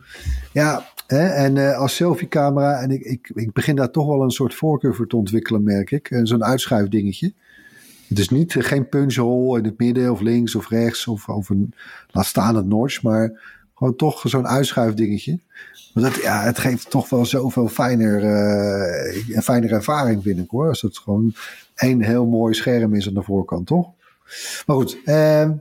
[0.52, 4.56] Ja, en eh, als selfie-camera, en ik, ik, ik begin daar toch wel een soort
[4.56, 6.10] voorkeur voor te ontwikkelen, merk ik.
[6.10, 7.34] En Zo'n uitschuifdingetje.
[8.08, 11.50] Het is niet, eh, geen punchhole in het midden of links of rechts of, of
[11.50, 11.74] een,
[12.12, 13.42] laat staan het notch, maar
[13.76, 15.40] gewoon toch zo'n uitschuifdingetje.
[15.94, 20.50] Want dat, ja, het geeft toch wel zoveel fijner, eh, een fijnere ervaring, vind ik
[20.50, 20.68] hoor.
[20.68, 21.34] Als het gewoon
[21.76, 23.90] één heel mooi scherm is aan de voorkant, toch?
[24.66, 25.52] Maar goed, ehm,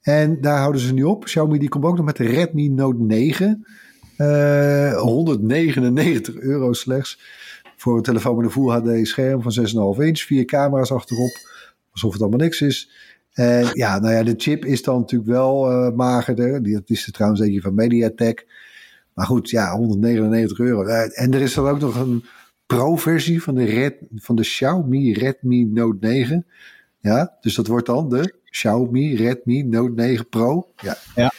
[0.00, 1.24] en daar houden ze nu op.
[1.24, 3.66] Xiaomi die komt ook nog met de Redmi Note 9.
[4.20, 7.20] Eh 199 euro slechts.
[7.76, 9.52] Voor een telefoon met een Full HD scherm van
[9.96, 10.20] 6,5 inch.
[10.20, 11.38] Vier camera's achterop.
[11.92, 12.90] Alsof het allemaal niks is.
[13.74, 16.72] Ja, nou ja, de chip is dan natuurlijk wel eh, magerder.
[16.72, 18.46] Dat is er trouwens eentje van MediaTek.
[19.14, 20.82] Maar goed, ja, 199 euro.
[20.82, 22.24] Eh, en er is dan ook nog een
[22.66, 26.46] pro-versie van de, van de Xiaomi Redmi Note 9.
[27.00, 30.66] Ja, dus dat wordt dan de Xiaomi Redmi Note 9 Pro.
[30.76, 31.32] Ja, Ja.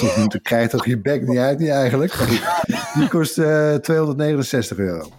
[0.16, 2.14] Dan krijg je toch je bek niet uit, niet eigenlijk.
[2.94, 5.10] Die kost eh 269 euro.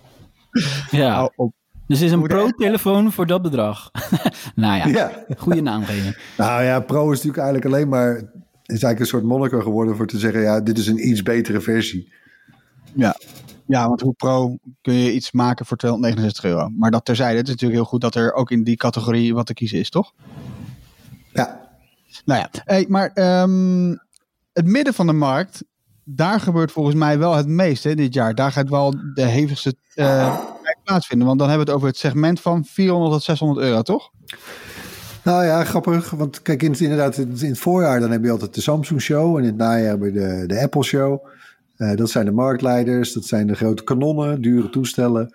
[0.91, 1.53] Ja, op.
[1.87, 3.91] dus het is een pro-telefoon voor dat bedrag.
[4.55, 5.25] nou ja, Ja.
[5.37, 6.17] goede naamgeving.
[6.37, 8.15] Nou ja, Pro is natuurlijk eigenlijk alleen maar...
[8.15, 8.21] is
[8.65, 10.41] eigenlijk een soort monniker geworden voor te zeggen...
[10.41, 12.13] ja, dit is een iets betere versie.
[12.93, 13.15] Ja.
[13.65, 16.69] Ja, want hoe pro kun je iets maken voor 269 euro?
[16.69, 19.45] Maar dat terzijde, het is natuurlijk heel goed dat er ook in die categorie wat
[19.45, 20.13] te kiezen is, toch?
[21.33, 21.71] Ja,
[22.25, 23.95] Nou ja, hey, maar ehm,
[24.53, 25.63] het midden van de markt,
[26.03, 28.35] daar gebeurt volgens mij wel het meest hè, dit jaar.
[28.35, 31.27] Daar gaat wel de hevigste strijd plaatsvinden.
[31.27, 34.11] Want dan hebben we het over het segment van 400 tot 600 euro, toch?
[35.23, 36.09] nou ja, grappig.
[36.09, 39.35] Want kijk, in het, inderdaad, in het voorjaar dan heb je altijd de Samsung Show.
[39.37, 41.25] En in het najaar heb je de, de Apple Show.
[41.75, 45.33] Eh, dat zijn de marktleiders, dat zijn de grote kanonnen, dure toestellen.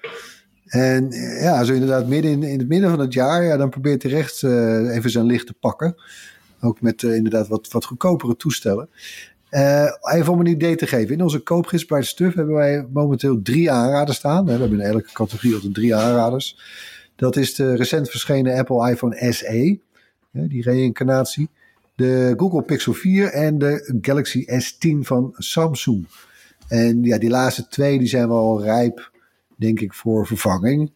[0.66, 3.70] En eh, ja, zo inderdaad midden in, in het midden van het jaar, ja, dan
[3.70, 5.96] probeert hij recht eh, even zijn licht te pakken.
[6.60, 8.88] Ook met inderdaad wat, wat goedkopere toestellen.
[10.00, 11.14] Even om een idee te geven.
[11.14, 14.44] In onze koopgids bij Stuff hebben wij momenteel drie aanraders staan.
[14.44, 16.58] We hebben in elke categorie altijd drie aanraders.
[17.16, 19.78] Dat is de recent verschenen Apple iPhone SE.
[20.30, 21.48] Die reïncarnatie.
[21.94, 26.06] De Google Pixel 4 en de Galaxy S10 van Samsung.
[26.68, 29.12] En ja, die laatste twee die zijn wel rijp,
[29.56, 30.92] denk ik, voor vervanging.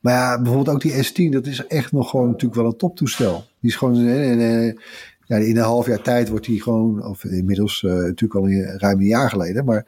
[0.00, 3.44] Maar ja, bijvoorbeeld ook die S10, dat is echt nog gewoon natuurlijk wel een toptoestel.
[3.60, 4.74] Die is gewoon, eh, eh,
[5.26, 8.98] ja, in een half jaar tijd wordt die gewoon, of inmiddels natuurlijk al een, ruim
[8.98, 9.86] een jaar geleden, maar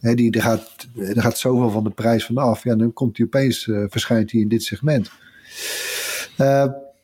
[0.00, 2.64] hè, die, er, gaat, er gaat zoveel van de prijs vanaf.
[2.64, 5.10] Ja, dan komt hij opeens, verschijnt hij in dit segment.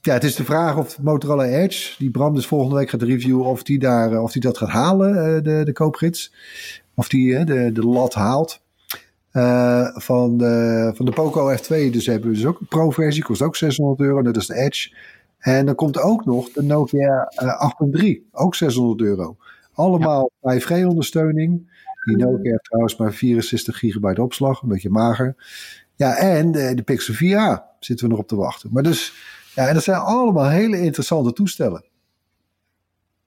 [0.05, 3.45] Ja, het is de vraag of Motorola Edge, die Bram dus volgende week gaat reviewen,
[3.45, 6.33] of die, daar, of die dat gaat halen, de, de koopgids.
[6.95, 8.63] Of die de, de lat haalt.
[9.33, 13.43] Uh, van, de, van de Poco F2 dus hebben we dus ook een pro-versie, kost
[13.43, 14.95] ook 600 euro, net als de Edge.
[15.39, 19.37] En dan komt ook nog de Nokia uh, 8.3, ook 600 euro.
[19.73, 20.61] Allemaal ja.
[20.61, 21.73] 5G-ondersteuning.
[22.05, 25.37] Die Nokia heeft trouwens maar 64 gigabyte opslag, een beetje mager.
[25.95, 28.71] Ja, en de, Pixel 4a zitten we nog op te wachten.
[28.73, 29.13] Maar dus,
[29.55, 31.85] ja, en dat zijn allemaal hele interessante toestellen.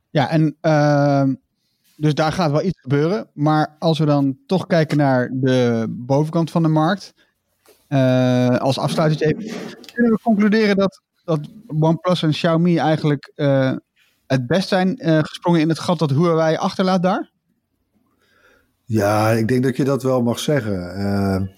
[0.10, 1.24] Ja, en uh,
[1.98, 3.28] dus daar gaat wel iets gebeuren.
[3.34, 7.14] Maar als we dan toch kijken naar de bovenkant van de markt,
[7.90, 9.60] uh, als afsluiting even,
[9.94, 11.40] kunnen we concluderen dat, dat
[11.80, 13.72] OnePlus en Xiaomi eigenlijk uh,
[14.28, 17.32] het best zijn uh, gesprongen in het gat dat Huawei achterlaat daar?
[18.86, 21.52] Ja, ik denk dat je dat wel mag zeggen.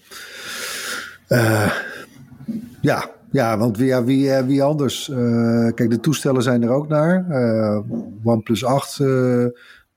[2.80, 5.04] ja, ja, want wie, wie, wie anders?
[5.74, 7.26] kijk, de toestellen zijn er ook naar.
[8.22, 9.00] OnePlus 8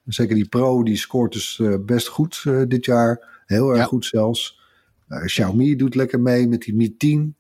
[0.06, 3.42] Zeker die Pro, die scoort dus uh, best goed uh, dit jaar.
[3.46, 3.86] Heel erg ja.
[3.86, 4.62] goed zelfs.
[5.10, 7.36] Uh, Xiaomi doet lekker mee met die Mi 10.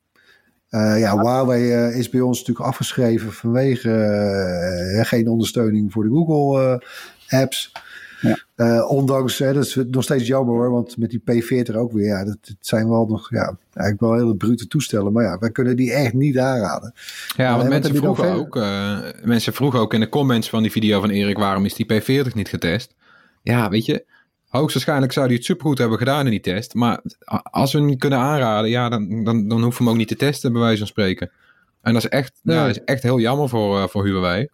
[0.69, 6.84] ja, ja, Huawei is bij ons natuurlijk afgeschreven vanwege geen ondersteuning voor de Google
[7.30, 7.71] apps.
[8.23, 8.38] Ja.
[8.55, 12.05] Uh, ondanks, hè, dat is nog steeds jammer hoor, want met die P40 ook weer,
[12.05, 15.13] ja, dat, dat zijn wel nog, ja, eigenlijk wel hele brute toestellen.
[15.13, 16.93] Maar ja, wij kunnen die echt niet aanraden.
[17.38, 20.71] Ja, want uh, mensen vroegen ook, uh, mensen vroegen ook in de comments van die
[20.71, 22.95] video van Erik, waarom is die P40 niet getest?
[23.41, 24.05] Ja, weet je,
[24.47, 26.73] hoogstwaarschijnlijk zou hij het supergoed hebben gedaan in die test.
[26.73, 27.01] Maar
[27.43, 30.07] als we hem niet kunnen aanraden, ja, dan, dan, dan hoeven we hem ook niet
[30.07, 31.31] te testen, bij wijze van spreken.
[31.81, 32.53] En dat is echt, ja.
[32.53, 34.47] ja is echt heel jammer voor, uh, voor Huawei.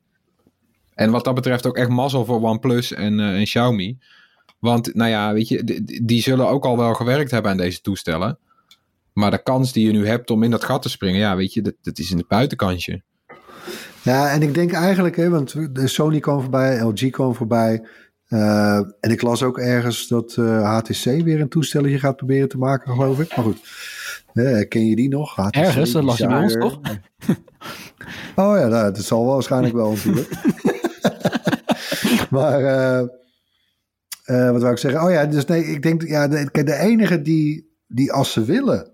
[1.00, 3.98] En wat dat betreft ook echt mazzel voor OnePlus en, uh, en Xiaomi.
[4.60, 7.82] Want, nou ja, weet je, die, die zullen ook al wel gewerkt hebben aan deze
[7.82, 8.38] toestellen.
[9.14, 11.54] Maar de kans die je nu hebt om in dat gat te springen, ja, weet
[11.54, 13.02] je, dat, dat is in het buitenkantje.
[14.02, 17.88] Ja, en ik denk eigenlijk, hè, want de Sony kwam voorbij, LG kwam voorbij.
[18.30, 22.58] Uh, en ik las ook ergens dat uh, HTC weer een toestelletje gaat proberen te
[22.58, 23.36] maken, geloof ik.
[23.36, 23.62] Maar goed,
[24.34, 25.36] uh, ken je die nog?
[25.36, 26.80] HTC, ergens, dat las je bij ons toch?
[28.44, 30.30] oh ja, nou, dat zal wel waarschijnlijk wel natuurlijk.
[32.36, 33.08] maar uh,
[34.26, 35.04] uh, wat wou ik zeggen?
[35.04, 38.92] Oh ja, dus nee, ik denk, ja, de, enige die, die als ze willen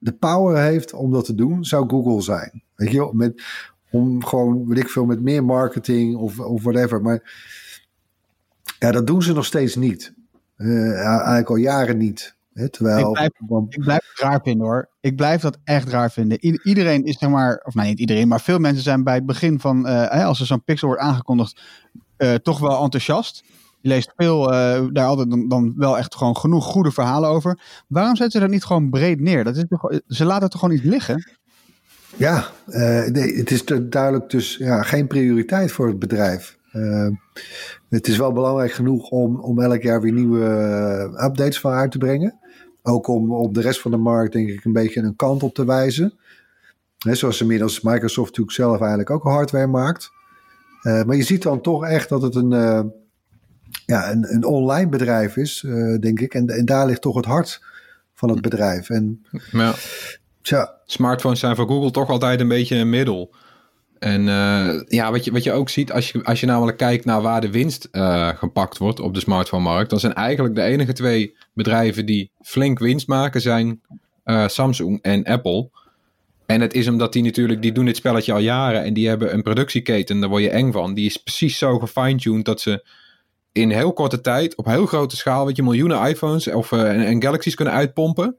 [0.00, 2.62] de power heeft om dat te doen, zou Google zijn.
[2.74, 3.42] Weet je wel, met,
[3.90, 7.02] om gewoon, weet ik veel, met meer marketing of, of whatever.
[7.02, 7.32] Maar
[8.78, 10.12] ja, dat doen ze nog steeds niet.
[10.56, 12.34] Uh, eigenlijk al jaren niet.
[12.68, 13.30] Terwijl, ik, blijf,
[13.68, 14.88] ik blijf het raar vinden hoor.
[15.00, 16.38] Ik blijf dat echt raar vinden.
[16.46, 19.26] I iedereen is zeg maar, of nee, niet iedereen, maar veel mensen zijn bij het
[19.26, 21.60] begin van, uh, als er zo'n pixel wordt aangekondigd,
[22.18, 23.44] uh, toch wel enthousiast.
[23.80, 27.58] Je leest veel, uh, daar altijd dan, dan, wel echt gewoon genoeg goede verhalen over.
[27.86, 29.44] Waarom zetten ze dat niet gewoon breed neer?
[29.44, 31.38] Dat is toch, ze laten het toch gewoon niet liggen?
[32.16, 32.46] Ja,
[33.12, 36.58] nee, het is duidelijk dus ja, geen prioriteit voor het bedrijf.
[36.72, 37.08] Uh,
[37.88, 40.44] het is wel belangrijk genoeg om, om elk jaar weer nieuwe
[41.24, 42.38] updates van uit te brengen.
[42.82, 45.54] Ook om op de rest van de markt denk ik een beetje een kant op
[45.54, 46.18] te wijzen.
[46.98, 50.10] He, zoals inmiddels Microsoft natuurlijk zelf eigenlijk ook hardware maakt.
[50.82, 52.80] Uh, maar je ziet dan toch echt dat het een, uh,
[53.86, 56.34] ja, een, een online bedrijf is, uh, denk ik.
[56.34, 57.62] En, en daar ligt toch het hart
[58.14, 58.90] van het bedrijf.
[58.90, 59.74] En, ja.
[60.42, 60.78] Tja.
[60.84, 63.34] Smartphones zijn voor Google toch altijd een beetje een middel.
[64.00, 64.24] En
[64.88, 67.40] ja, wat je, wat je ook ziet, als je, als je namelijk kijkt naar waar
[67.40, 67.88] de winst
[68.36, 73.06] gepakt wordt op de smartphone-markt, dan zijn eigenlijk de enige twee bedrijven die flink winst
[73.06, 73.80] maken, zijn
[74.46, 75.70] Samsung en Apple.
[76.46, 79.34] En het is omdat die natuurlijk, die doen dit spelletje al jaren en die hebben
[79.34, 80.94] een productieketen, daar word je eng van.
[80.94, 82.84] Die is precies zo gefine-tuned dat ze
[83.52, 87.22] in heel korte tijd, op heel grote schaal, weet je, miljoenen iPhones of, en, en,
[87.22, 88.36] Galaxies kunnen uitpompen.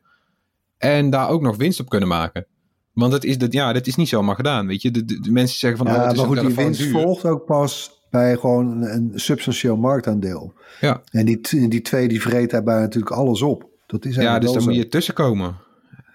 [0.78, 2.46] En daar ook nog winst op kunnen maken.
[2.94, 4.92] Want dat is, dat, ja, dat is niet zomaar gedaan, weet je.
[4.92, 6.80] De, de, de mensen zeggen van, ja, oh, het is maar goed, een die winst
[6.80, 6.92] duur.
[6.92, 10.54] volgt ook pas bij gewoon een substantieel marktaandeel.
[10.82, 11.02] Ja.
[11.12, 13.70] En die, die twee, die vreet daarbij natuurlijk alles op.
[13.88, 14.60] Dat is ja, dus zo.
[14.62, 15.56] moet je tussenkomen.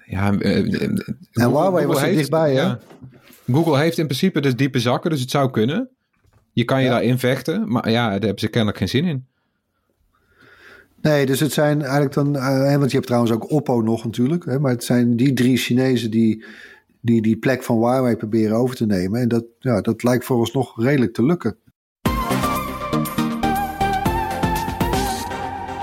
[0.07, 2.61] Ja, uh, en Huawei was er dichtbij, hè?
[2.61, 2.79] ja,
[3.53, 5.91] Google heeft in principe dus diepe zakken, dus het zou kunnen.
[6.53, 6.91] Je kan je Ja.
[6.91, 9.27] daarin vechten, maar ja, daar hebben ze kennelijk geen zin in.
[11.07, 14.45] Nee, dus het zijn eigenlijk dan, eh, want je hebt trouwens ook Oppo nog natuurlijk,
[14.45, 16.45] hè, maar het zijn die drie Chinezen die
[17.01, 19.21] die, die plek van Huawei proberen over te nemen.
[19.21, 21.57] En dat, ja, dat lijkt vooralsnog redelijk te lukken.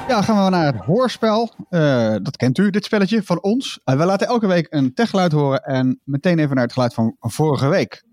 [0.08, 1.54] Ja, gaan we naar het hoorspel.
[1.70, 3.80] Eh, dat kent u, dit spelletje van ons.
[3.86, 7.16] Uh, we laten elke week een techgeluid horen en meteen even naar het geluid van
[7.20, 8.04] vorige week.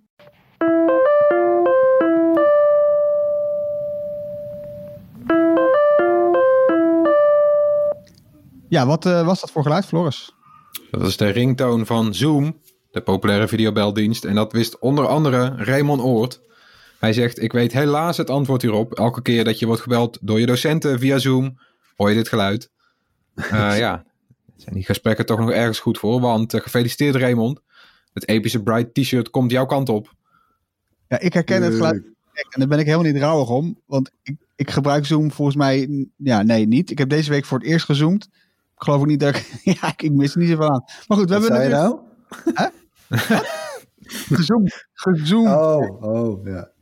[8.71, 10.35] Ja, wat uh, was dat voor geluid, Floris?
[10.91, 14.25] Dat is de ringtoon van Zoom, de populaire videobeldienst.
[14.25, 16.41] En dat wist onder andere Raymond Oort.
[16.99, 18.93] Hij zegt, ik weet helaas het antwoord hierop.
[18.93, 21.59] Elke keer dat je wordt gebeld door je docenten via Zoom,
[21.97, 22.71] hoor je dit geluid.
[23.37, 24.05] Uh, ja,
[24.57, 26.21] zijn die gesprekken toch nog ergens goed voor.
[26.21, 27.61] Want uh, gefeliciteerd Raymond.
[28.13, 30.15] Het epische Bright t-shirt komt jouw kant op.
[31.09, 32.03] Ja, ik herken het geluid.
[32.33, 33.81] En daar ben ik helemaal niet rouwig om.
[33.87, 36.91] Want ik, ik gebruik Zoom volgens mij, ja, nee, niet.
[36.91, 38.29] Ik heb deze week voor het eerst gezoomd.
[38.81, 40.85] Ik geloof niet dat ik, ja, ik, ik mis er niet zoveel aan.
[41.07, 42.01] Maar goed, we Wat hebben natuurlijk
[42.55, 42.71] nou?
[44.39, 44.87] gezoomd.
[44.93, 45.49] Gezoomd.
[45.49, 46.71] Oh, oh, ja.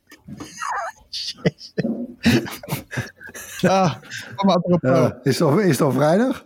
[3.61, 3.95] Ah,
[4.35, 4.83] kom maar op.
[4.83, 6.43] Uh, is, het al, is het al vrijdag?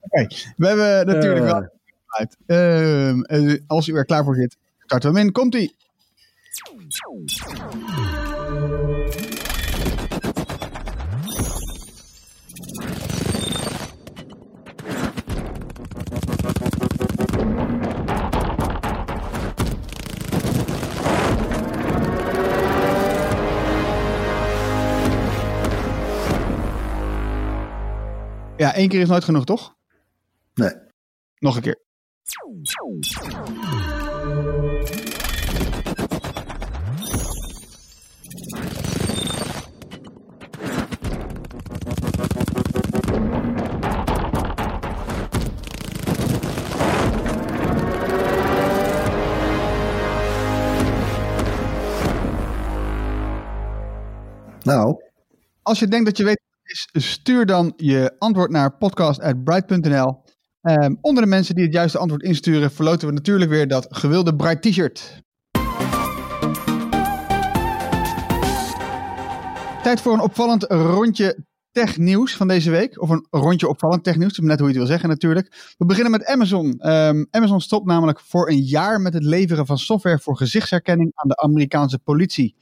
[0.00, 1.50] Oké, we hebben natuurlijk uh.
[1.50, 1.74] wel.
[3.26, 5.32] Uh, als u er klaar voor zit, starten we hem in.
[5.32, 5.76] Komt-ie.
[28.56, 29.74] Ja, één keer is nooit genoeg, toch?
[30.54, 30.72] Nee.
[31.38, 31.84] Nog een keer.
[54.62, 55.02] Nou.
[55.62, 60.24] Als je denkt dat je weet is, stuur dan je antwoord naar podcast.bright.nl.
[60.62, 64.36] Um, onder de mensen die het juiste antwoord insturen, verloten we natuurlijk weer dat gewilde
[64.36, 65.22] Bright T-shirt.
[69.82, 73.00] Tijd voor een opvallend rondje technieuws van deze week.
[73.02, 75.74] Of een rondje opvallend technieuws, dat is net hoe je het wil zeggen natuurlijk.
[75.78, 76.90] We beginnen met Amazon.
[76.90, 81.28] Um, Amazon stopt namelijk voor een jaar met het leveren van software voor gezichtsherkenning aan
[81.28, 82.56] de Amerikaanse politie.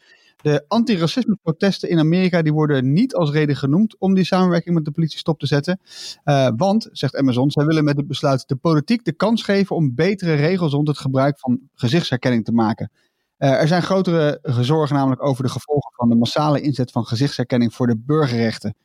[0.45, 4.91] De antiracisme-protesten in Amerika die worden niet als reden genoemd om die samenwerking met de
[4.91, 5.81] politie stop te zetten.
[6.25, 9.95] Uh, want, zegt Amazon, zij willen met het besluit de politiek de kans geven om
[9.95, 12.91] betere regels rond het gebruik van gezichtsherkenning te maken.
[13.39, 17.75] Uh, er zijn grotere zorgen namelijk over de gevolgen van de massale inzet van gezichtsherkenning
[17.75, 18.77] voor de burgerrechten.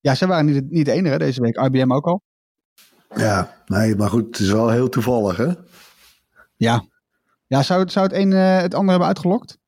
[0.00, 2.22] Ja, zij waren niet, niet de enige deze week, IBM ook al.
[3.14, 5.52] Ja, nee, maar goed, het is wel heel toevallig, hè?
[6.56, 6.84] Ja,
[7.46, 9.58] ja zou, het, zou het een uh, het ander hebben uitgelokt?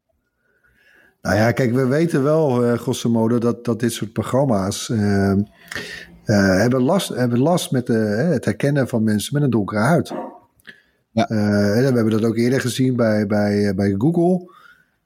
[1.23, 4.99] Nou ja, kijk, we weten wel, uh, grosso modo, dat, dat dit soort programma's uh,
[4.99, 7.93] uh, hebben, last, hebben last met de,
[8.33, 10.13] het herkennen van mensen met een donkere huid.
[11.11, 11.27] Ja.
[11.29, 14.53] we hebben dat ook eerder gezien bij, bij, bij Google,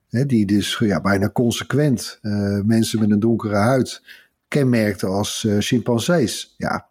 [0.09, 2.19] hè, die dus ja, bijna consequent
[2.65, 4.03] mensen met een donkere huid
[4.49, 6.55] kenmerkte als chimpansees.
[6.57, 6.87] Ja,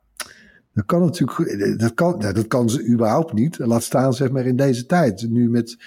[0.73, 3.57] dat kan natuurlijk, dat kan, nou, dat kan ze überhaupt niet.
[3.57, 5.29] Laat staan, zeg maar, in deze tijd.
[5.29, 5.77] Nu met,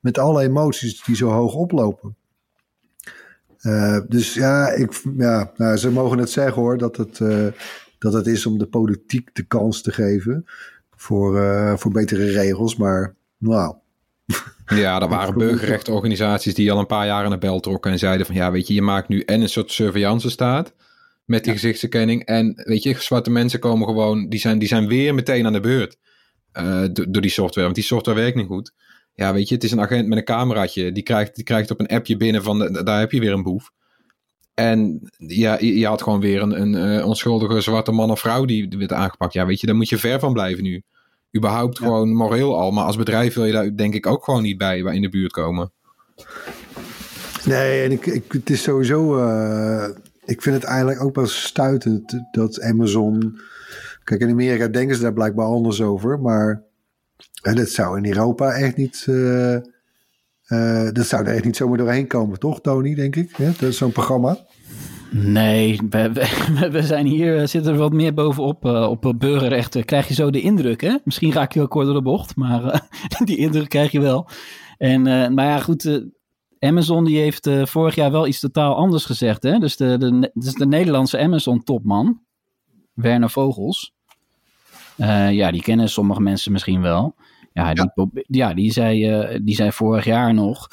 [0.00, 2.16] met alle emoties die zo hoog oplopen.
[3.66, 7.46] Uh, dus ja, ik, ja nou, ze mogen het zeggen hoor, dat het, uh,
[7.98, 10.46] dat het is om de politiek de kans te geven
[10.96, 12.76] voor, uh, voor betere regels.
[12.76, 13.74] Maar nou.
[14.66, 18.26] Ja, er waren burgerrechtenorganisaties die al een paar jaar aan de bel trokken en zeiden
[18.26, 20.72] van ja, weet je, je maakt nu en een soort surveillance staat
[21.24, 21.58] met die ja.
[21.58, 22.24] gezichtsherkenning.
[22.24, 25.60] En weet je, zwarte mensen komen gewoon, die zijn, die zijn weer meteen aan de
[25.60, 25.98] beurt
[26.92, 28.72] do, door die software, want die software werkt niet goed.
[29.16, 30.92] Ja, weet je, het is een agent met een cameraatje.
[30.92, 33.42] Die krijgt, die krijgt op een appje binnen van, de, daar heb je weer een
[33.42, 33.70] boef.
[34.54, 38.68] En ja, je, had gewoon weer een, een uh, onschuldige zwarte man of vrouw die,
[38.68, 39.32] die werd aangepakt.
[39.32, 40.82] Ja, weet je, daar moet je ver van blijven nu.
[41.36, 41.84] Überhaupt ja.
[41.84, 42.70] gewoon moreel al.
[42.70, 45.08] Maar als bedrijf wil je daar denk ik ook gewoon niet bij, bij in de
[45.08, 45.72] buurt komen.
[47.44, 49.18] Nee, en ik, ik, het is sowieso...
[49.18, 49.88] Uh,
[50.24, 53.40] ik vind het eigenlijk ook wel stuitend dat Amazon...
[54.04, 56.65] Kijk, in Amerika denken ze daar blijkbaar anders over, maar...
[57.54, 59.06] Dat zou in Europa echt niet.
[59.08, 59.52] Uh,
[60.48, 62.94] uh, dat zou er echt niet zomaar doorheen komen, toch, Tony?
[62.94, 63.36] Denk ik.
[63.36, 64.38] Dat is zo'n programma.
[65.10, 66.12] Nee, we,
[66.70, 69.84] we, zijn hier, zitten er wat meer bovenop op burgerrechten.
[69.84, 70.96] Krijg je zo de indruk, hè?
[71.04, 72.88] Misschien raak je wel kort door de bocht, maar
[73.24, 74.28] die indruk krijg je wel.
[74.78, 75.96] En, eh, maar ja, goed, eh,
[76.58, 79.42] Amazon die heeft eh, vorig jaar wel iets totaal anders gezegd.
[79.42, 79.58] Hè?
[79.58, 82.20] Dus de, de, dus de Nederlandse Amazon-topman,
[82.94, 83.94] Werner Vogels.
[84.96, 87.14] Eh, ja, die kennen sommige mensen misschien wel.
[87.62, 87.90] Ja, die,
[88.26, 90.68] ja, die, zei, eh, die zei vorig jaar nog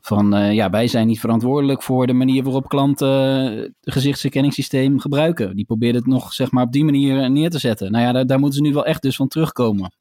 [0.00, 0.34] van...
[0.34, 5.56] eh, ja, wij zijn niet verantwoordelijk voor de manier waarop klanten het gezichtsherkenningssysteem gebruiken.
[5.56, 7.90] Die probeerden het nog zeg maar op die manier neer te zetten.
[7.92, 9.92] Nou ja, daar, daar moeten ze nu wel echt dus van terugkomen.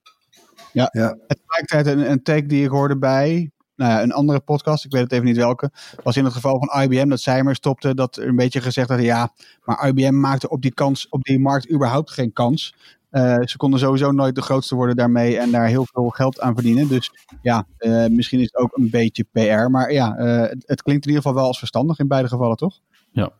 [1.28, 5.02] Tegelijkertijd een, een take die ik hoorde bij nou ja, een andere podcast, ik weet
[5.02, 5.72] het even niet welke,
[6.04, 8.90] was in het geval van IBM dat zij maar stopte, dat er een beetje gezegd
[8.90, 9.32] had, ja,
[9.64, 12.76] maar IBM maakte op die, kans, op die markt überhaupt geen kans.
[13.10, 16.54] Eh, ze konden sowieso nooit de grootste worden daarmee en daar heel veel geld aan
[16.54, 16.88] verdienen.
[16.88, 19.70] Dus ja, eh, misschien is het ook een beetje PR.
[19.70, 22.58] Maar ja, eh, het, het klinkt in ieder geval wel als verstandig in beide gevallen,
[22.58, 22.80] toch?
[23.12, 23.32] Ja.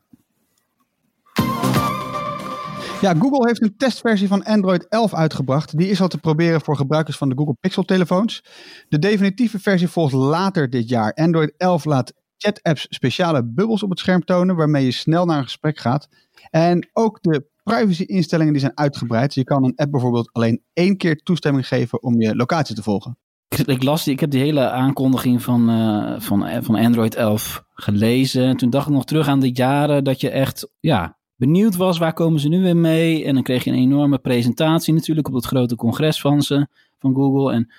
[3.02, 5.78] Ja, Google heeft een testversie van Android 11 uitgebracht.
[5.78, 8.44] Die is al te proberen voor gebruikers van de Google Pixel telefoons.
[8.90, 11.14] De definitieve versie volgt later dit jaar.
[11.14, 15.44] Android 11 laat chat-apps speciale bubbels op het scherm tonen, waarmee je snel naar een
[15.44, 16.08] gesprek gaat.
[16.50, 19.34] En ook de privacy-instellingen die zijn uitgebreid.
[19.34, 23.18] Je kan een app bijvoorbeeld alleen één keer toestemming geven om je locatie te volgen.
[23.66, 28.44] Ik, las die, ik heb die hele aankondiging van, eh, van, van Android 11 gelezen.
[28.44, 31.98] En toen dacht ik nog terug aan de jaren dat je echt ja, benieuwd was,
[31.98, 33.26] waar komen ze nu weer mee?
[33.26, 36.68] En dan kreeg je een enorme presentatie natuurlijk op het grote congres van ze,
[37.00, 37.54] van Google.
[37.54, 37.74] En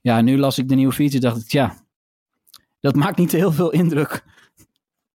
[0.00, 1.76] ja, nu las ik de nieuwe feature dacht ik, ja,
[2.80, 4.24] dat maakt niet heel veel indruk.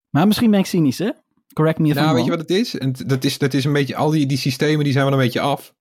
[0.09, 1.09] Maar misschien ben ik cynisch, hè?
[1.53, 2.25] Correct me if I'm Nou, weet wrong.
[2.25, 2.77] je wat het is?
[2.77, 5.19] En dat is, dat is een beetje, al die, die systemen die zijn wel een
[5.19, 5.73] beetje af.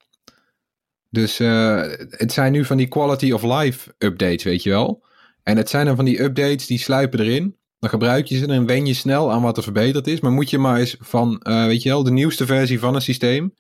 [1.11, 5.05] Dus eh, het zijn nu van die quality of life updates, weet je wel.
[5.43, 7.57] En het zijn dan van die updates die sluipen erin.
[7.79, 10.21] Dan gebruik je ze en wen je snel aan wat er verbeterd is.
[10.21, 13.03] Maar moet je maar eens van, eh, weet je wel, de nieuwste versie van een
[13.03, 13.55] systeem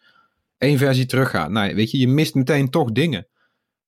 [0.58, 1.52] één versie teruggaan.
[1.52, 3.26] Nou, weet je, je mist meteen toch dingen.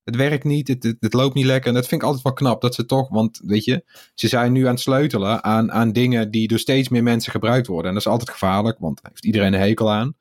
[0.04, 1.68] Het werkt niet, het, het, het loopt niet lekker.
[1.68, 3.84] En dat vind ik altijd wel knap dat ze toch, want weet je,
[4.14, 7.66] ze zijn nu aan het sleutelen aan, aan dingen die door steeds meer mensen gebruikt
[7.66, 7.86] worden.
[7.88, 10.14] En dat is altijd gevaarlijk, want daar heeft iedereen een hekel aan.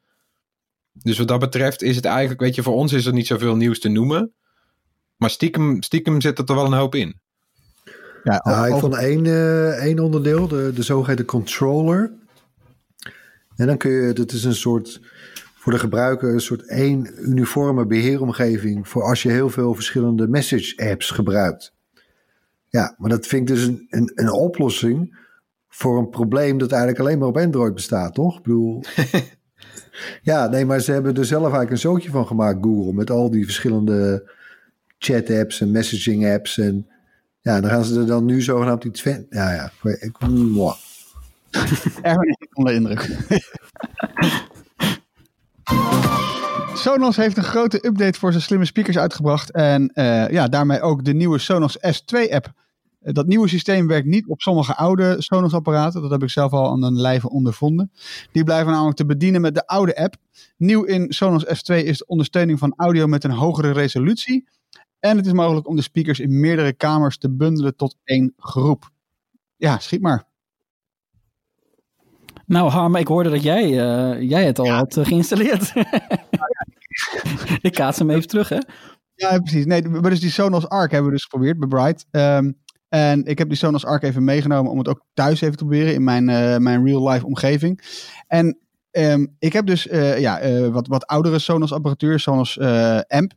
[0.94, 3.56] Dus wat dat betreft is het eigenlijk, weet je, voor ons is er niet zoveel
[3.56, 4.34] nieuws te noemen.
[5.18, 7.20] Maar stiekem, stiekem zit er wel een hoop in.
[8.24, 12.12] Ja, Nou, ik over- vond één, eh, één onderdeel, de, de zogeheten controller.
[13.56, 15.02] En dan kun je, dat is een soort,
[15.64, 20.90] voor de gebruiker, een soort één uniforme beheeromgeving voor als je heel veel verschillende message
[20.90, 21.74] apps gebruikt.
[22.70, 25.18] Ja, maar dat vind ik dus een, een, een oplossing
[25.70, 28.38] voor een probleem dat eigenlijk alleen maar op Android bestaat, toch?
[28.38, 28.84] Ik bedoel.
[30.32, 33.32] ja, nee, maar ze hebben er zelf eigenlijk een zootje van gemaakt, Google, met al
[33.32, 34.32] die verschillende
[34.98, 36.58] chat-apps en messaging-apps.
[36.58, 36.88] En
[37.42, 39.26] ja, dan gaan ze er dan nu zogenaamd iets van.
[39.30, 39.72] Ja, ja.
[39.84, 40.18] Ik,
[41.52, 41.84] is
[42.40, 43.10] niet onder de indruk.
[46.74, 49.52] Sonos heeft een grote update voor zijn slimme speakers uitgebracht.
[49.52, 52.54] En eh, ja, daarmee ook de nieuwe Sonos S2-app.
[53.00, 56.02] Dat nieuwe systeem werkt niet op sommige oude Sonos-apparaten.
[56.02, 57.92] Dat heb ik zelf al aan de lijve ondervonden.
[58.32, 60.16] Die blijven namelijk te bedienen met de oude app.
[60.58, 64.48] Nieuw in Sonos S2 is de ondersteuning van audio met een hogere resolutie.
[65.00, 68.90] En het is mogelijk om de speakers in meerdere kamers te bundelen tot één groep.
[69.56, 70.32] Ja, schiet maar.
[72.54, 75.74] Nou, Harm, ik hoorde dat jij, eh, jij het al had eh, geïnstalleerd.
[77.62, 78.58] ik kaats hem even terug, hè?
[79.16, 79.66] Ja, precies.
[79.66, 82.06] Nee, maar dus die Sonos Arc hebben we dus geprobeerd bij Bright.
[82.12, 82.52] Ehm,
[82.90, 85.94] en ik heb die Sonos Arc even meegenomen om het ook thuis even te proberen
[85.94, 87.82] in mijn, eh, mijn real-life omgeving.
[88.28, 88.60] En
[88.92, 89.84] ehm, ik heb dus
[90.18, 92.60] ja, wat, wat oudere Sonos apparatuur, Sonos
[93.08, 93.34] Amp.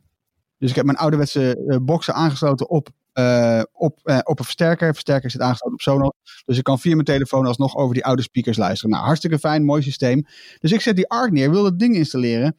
[0.57, 4.93] Dus ik heb mijn ouderwetse boxen aangesloten op, eh, op, eh, op een versterker.
[4.93, 6.11] Versterker zit aangesloten op Sonos.
[6.45, 8.91] Dus ik kan via mijn telefoon alsnog over die oude speakers luisteren.
[8.91, 10.25] Nou, hartstikke fijn, mooi systeem.
[10.59, 12.55] Dus ik zet die Arc neer, wil dat ding installeren.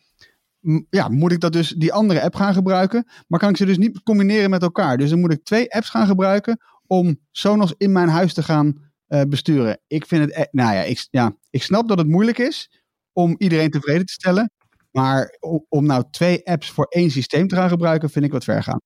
[0.91, 3.07] Ja, moet ik dat dus die andere app gaan gebruiken?
[3.27, 4.97] Maar kan ik ze dus niet combineren met elkaar?
[4.97, 8.91] Dus dan moet ik twee apps gaan gebruiken om Sonos in mijn huis te gaan
[9.07, 9.81] eh, besturen.
[9.87, 12.71] Ik vind het, e- nou ja ik, ja, ik snap dat het moeilijk is
[13.13, 14.51] om iedereen tevreden te stellen.
[14.91, 15.37] Maar
[15.69, 18.81] om nou twee apps voor één systeem te gaan gebruiken, vind ik wat ver gaan.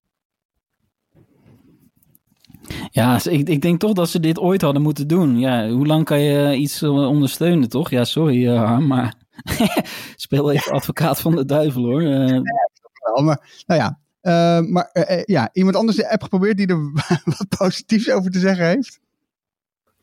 [2.90, 5.38] Ja, ik, ik denk toch dat ze dit ooit hadden moeten doen.
[5.38, 7.90] Ja, hoe lang kan je iets eh, ondersteunen, toch?
[7.90, 9.14] Ja, sorry, eh, Harm, maar
[10.16, 12.02] speel even advocaat van de duivel, hoor.
[12.02, 12.40] Eh,
[13.14, 16.66] Wel, maar, nou ja, eh, maar eh, eh, ja, iemand anders de app geprobeerd die
[16.66, 16.90] er
[17.36, 19.00] wat positiefs over te zeggen heeft.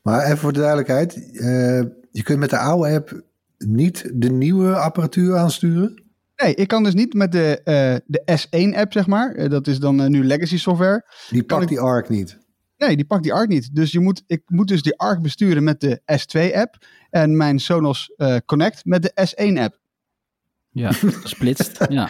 [0.02, 1.14] Maar even voor de duidelijkheid.
[1.32, 1.80] eh,
[2.12, 3.22] je kunt met de oude app
[3.58, 6.02] niet de nieuwe apparatuur aansturen.
[6.36, 9.34] Nee, ik kan dus niet met de, eh, de S1-app, zeg maar.
[9.34, 11.04] Eh, dat is dan eh, nu legacy software.
[11.30, 12.38] Die pakt ik- die ARC niet.
[12.86, 13.74] Nee, die pakt die ARC niet.
[13.74, 16.86] Dus je moet, ik moet dus die ARC besturen met de S2-app.
[17.10, 19.78] En mijn Sonos eh, Connect met de S1-app.
[20.70, 20.90] ja,
[21.24, 21.86] splitst.
[21.88, 22.08] ja.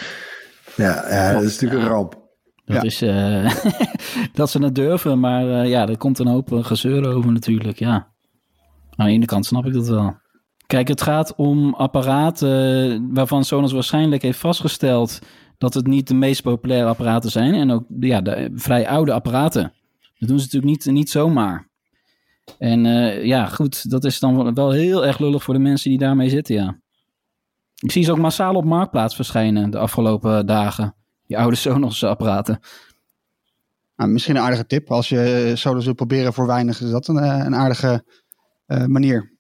[0.77, 2.19] Ja, ja, dat is natuurlijk een ramp.
[2.65, 2.83] Dat Ja.
[2.83, 3.55] is eh,
[4.33, 8.09] dat ze het durven, maar eh, ja, er komt een hoop gezeur over natuurlijk, ja.
[8.97, 10.17] Aan de ene kant snap ik dat wel.
[10.67, 15.19] Kijk, het gaat om apparaten waarvan Sonos waarschijnlijk heeft vastgesteld
[15.59, 17.55] dat het niet de meest populaire apparaten zijn.
[17.55, 19.73] En ook ja, de vrij oude apparaten.
[20.21, 21.69] Dat doen ze natuurlijk niet, niet zomaar.
[22.59, 25.99] En eh, ja, goed, dat is dan wel heel erg lullig voor de mensen die
[25.99, 26.79] daarmee zitten, ja.
[27.81, 30.95] Ik zie ze ook massaal op Marktplaats verschijnen de afgelopen dagen.
[31.27, 32.61] Die oude Sonos-apparaten.
[33.97, 34.91] Nou, misschien een aardige tip.
[34.91, 38.05] Als je Sonos wil proberen voor weinig, is dat een, eh, een aardige
[38.67, 39.39] eh, manier.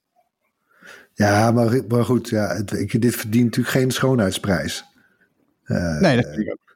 [1.14, 4.84] Ja, maar, maar goed, ja, het, ik, dit verdient natuurlijk geen schoonheidsprijs.
[5.62, 6.69] Eh, nee, dat vind ik ook.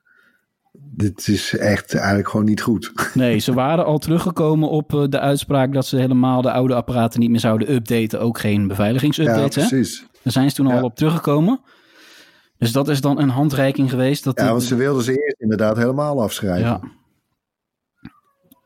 [0.96, 2.92] Dit is echt eigenlijk gewoon niet goed.
[3.14, 7.20] Nee, ze waren al teruggekomen op eh, de uitspraak dat ze helemaal de oude apparaten
[7.20, 8.20] niet meer zouden updaten.
[8.20, 9.62] Ook geen ja, beveiligingsupdates.
[9.62, 9.68] hè?
[9.68, 10.06] precies.
[10.22, 10.76] Daar zijn ze toen Ja.
[10.78, 11.60] al op teruggekomen.
[12.58, 14.24] Dus dat is dan een handreiking geweest.
[14.24, 16.66] Dat Ja, die- want ze wilden ze eerst inderdaad helemaal afschrijven.
[16.68, 16.80] ja.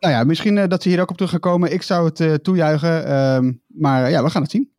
[0.01, 1.73] Nou ja, misschien eh, dat ze hier ook op teruggekomen.
[1.73, 3.07] Ik zou het eh, toejuichen.
[3.07, 4.71] ehm, maar ja, we gaan het zien.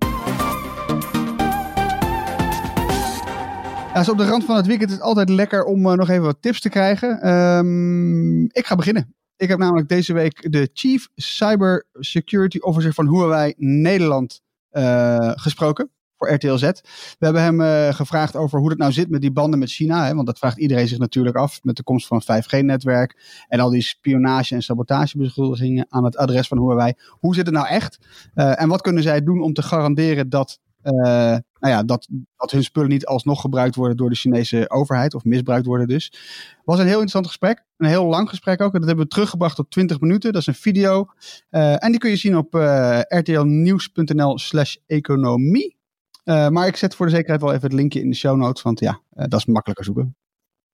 [4.07, 6.41] Op de rand van het weekend is het altijd lekker om eh, nog even wat
[6.41, 7.21] tips te krijgen.
[7.21, 9.15] Ehm, ik ga beginnen.
[9.35, 15.91] Ik heb namelijk deze week de Chief Cyber Security Officer van Huawei Nederland eh, gesproken
[16.17, 16.61] voor RTL Z.
[16.61, 20.05] We hebben hem eh, gevraagd over hoe het nou zit met die banden met China.
[20.05, 23.43] Hè, want dat vraagt iedereen zich natuurlijk af met de komst van het 5G-netwerk.
[23.47, 26.93] En al die spionage- en sabotagebeschuldigingen aan het adres van Huawei.
[27.09, 27.99] Hoe zit het nou echt?
[28.33, 32.89] En wat kunnen zij doen om te garanderen dat, nou ja, dat, dat hun spullen
[32.89, 35.13] niet alsnog gebruikt worden door de Chinese overheid.
[35.13, 36.05] Of misbruikt worden dus.
[36.05, 37.65] Het was een heel interessant gesprek.
[37.77, 38.73] Een heel lang gesprek ook.
[38.73, 40.31] En dat hebben we teruggebracht tot 20 minuten.
[40.31, 41.07] Dat is een video.
[41.49, 45.77] Eh, en die kun je zien op eh, rtlnieuws.nl slash economie.
[46.23, 48.61] Eh, maar ik zet voor de zekerheid wel even het linkje in de show notes.
[48.61, 50.15] Want ja, eh, dat is makkelijker zoeken.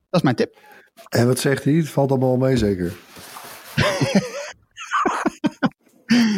[0.09, 0.57] Dat is mijn tip.
[1.09, 1.73] En wat zegt hij?
[1.73, 2.93] Het valt allemaal mee zeker.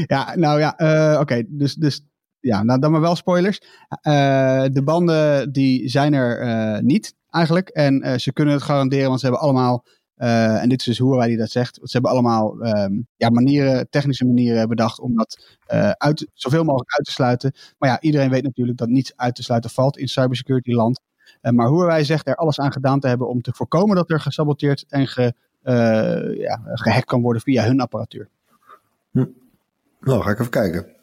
[0.08, 1.44] Ja, nou ja, eh, oké.
[1.48, 2.06] dus, dus
[2.40, 3.62] ja, nou, dan maar wel spoilers.
[4.02, 7.70] Eh, de banden die zijn er eh, niet eigenlijk.
[7.70, 9.86] En eh, ze kunnen het garanderen, want ze hebben allemaal,
[10.16, 14.26] en dit is dus Huawei die dat zegt, ze hebben allemaal ehm, ja, manieren, technische
[14.26, 15.58] manieren bedacht om dat
[15.98, 17.54] uit, zoveel mogelijk uit te sluiten.
[17.78, 21.00] Maar ja, iedereen weet natuurlijk dat niets uit te sluiten valt in cybersecurity land.
[21.42, 24.86] Maar Huawei zegt er alles aan gedaan te hebben om te voorkomen dat er gesaboteerd
[24.88, 25.34] en ge,
[26.38, 28.30] ja, gehackt kan worden via hun apparatuur.
[30.00, 30.97] Nou, ga ik even kijken.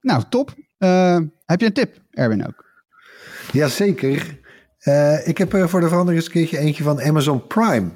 [0.00, 0.54] Nou, top.
[0.78, 2.64] Eh, heb je een tip, Erwin ook?
[3.52, 4.38] Jazeker.
[4.78, 7.88] Eh ik heb er voor de verandering eens een keertje eentje van Amazon Prime.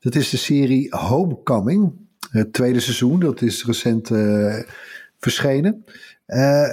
[0.00, 1.92] Dat is de serie Homecoming.
[2.30, 4.58] Het tweede seizoen, dat is recent eh,
[5.18, 5.84] verschenen.
[6.26, 6.68] Eh,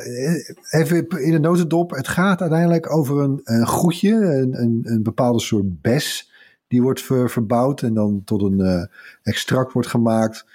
[0.69, 1.91] even in de notendop.
[1.91, 6.31] Het gaat uiteindelijk over een, een groetje, een, een, een bepaalde soort bes.
[6.67, 8.83] Die wordt ver- verbouwd en dan tot een eh,
[9.23, 10.45] extract wordt gemaakt.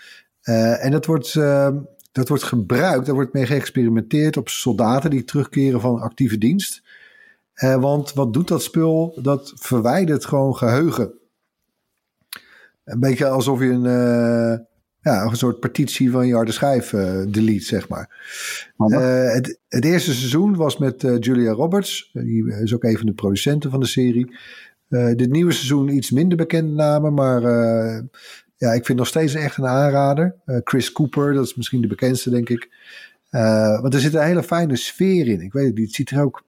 [0.43, 1.68] Eh, en dat wordt, eh,
[2.13, 6.83] dat wordt gebruikt, daar wordt mee geëxperimenteerd op soldaten die terugkeren van actieve dienst.
[7.55, 9.19] Eh, want wat doet dat spul?
[9.23, 11.21] Dat verwijdert gewoon geheugen.
[12.85, 14.59] Een beetje alsof je een, eh,
[15.01, 18.11] ja, een soort partitie van je harde schijf eh, delete, zeg maar.
[18.77, 22.11] Eh, het, het eerste seizoen was met Julia Roberts.
[22.13, 24.37] Die is ook een van de producenten van de serie.
[24.89, 27.43] Dit nieuwe seizoen iets minder bekende namen, maar
[28.63, 30.35] ja, ik vind nog steeds echt een aanrader.
[30.45, 32.71] Eh, Chris Cooper, dat is misschien de bekendste, denk ik.
[33.31, 35.41] Eh, want er zit een hele fijne sfeer in.
[35.41, 36.43] Ik weet het niet, het ziet er ook...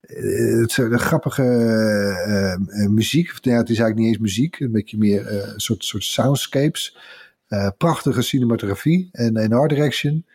[0.00, 1.42] eh, het een grappige
[2.90, 3.30] muziek.
[3.30, 4.60] Of, ja, het is eigenlijk niet eens muziek.
[4.60, 6.96] Een beetje meer een soort, soort soundscapes.
[7.76, 10.26] Prachtige cinematografie en, en art direction.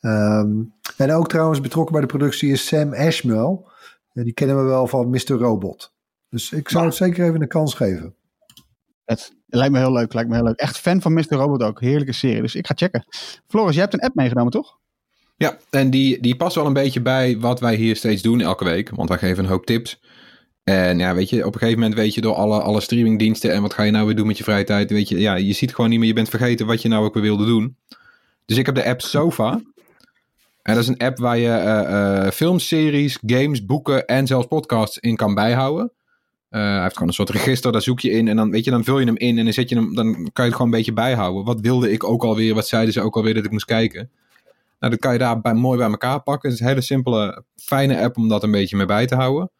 [0.00, 0.62] Ehm,
[0.96, 3.58] en ook trouwens betrokken bij de productie is Sam Ashmell.
[4.12, 5.32] Eh, die kennen we wel van Mr.
[5.32, 5.92] Robot.
[6.28, 8.14] Dus ik zou het zeker even een kans geven.
[9.04, 10.58] Het lijkt me heel leuk, lijkt me heel leuk.
[10.58, 11.24] Echt fan van Mr.
[11.28, 11.80] Robot ook.
[11.80, 13.04] Heerlijke serie, dus ik ga checken.
[13.46, 14.78] Floris, jij hebt een app meegenomen, toch?
[15.36, 18.64] Ja, en die, die past wel een beetje bij wat wij hier steeds doen elke
[18.64, 18.90] week.
[18.90, 20.00] Want wij geven een hoop tips.
[20.64, 23.62] En ja, weet je, op een gegeven moment weet je door alle, alle streamingdiensten en
[23.62, 24.90] wat ga je nou weer doen met je vrije tijd.
[24.90, 27.14] Weet je, ja, je ziet gewoon niet meer, je bent vergeten wat je nou ook
[27.14, 27.76] weer wilde doen.
[28.44, 29.60] Dus ik heb de app Sofa.
[30.62, 34.46] En dat is een app waar je eh, eh, films, series, games, boeken en zelfs
[34.46, 35.92] podcasts in kan bijhouden.
[36.52, 38.70] Eh, hij heeft gewoon een soort register, daar zoek je in en dan, weet je,
[38.70, 40.66] dan vul je hem in en dan, zet je hem, dan kan je het gewoon
[40.66, 41.44] een beetje bijhouden.
[41.44, 44.10] Wat wilde ik ook alweer, wat zeiden ze ook alweer dat ik moest kijken.
[44.78, 46.50] Nou, dat kan je daar bij, mooi bij elkaar pakken.
[46.50, 49.50] Het is een hele simpele, fijne app om dat een beetje mee bij te houden.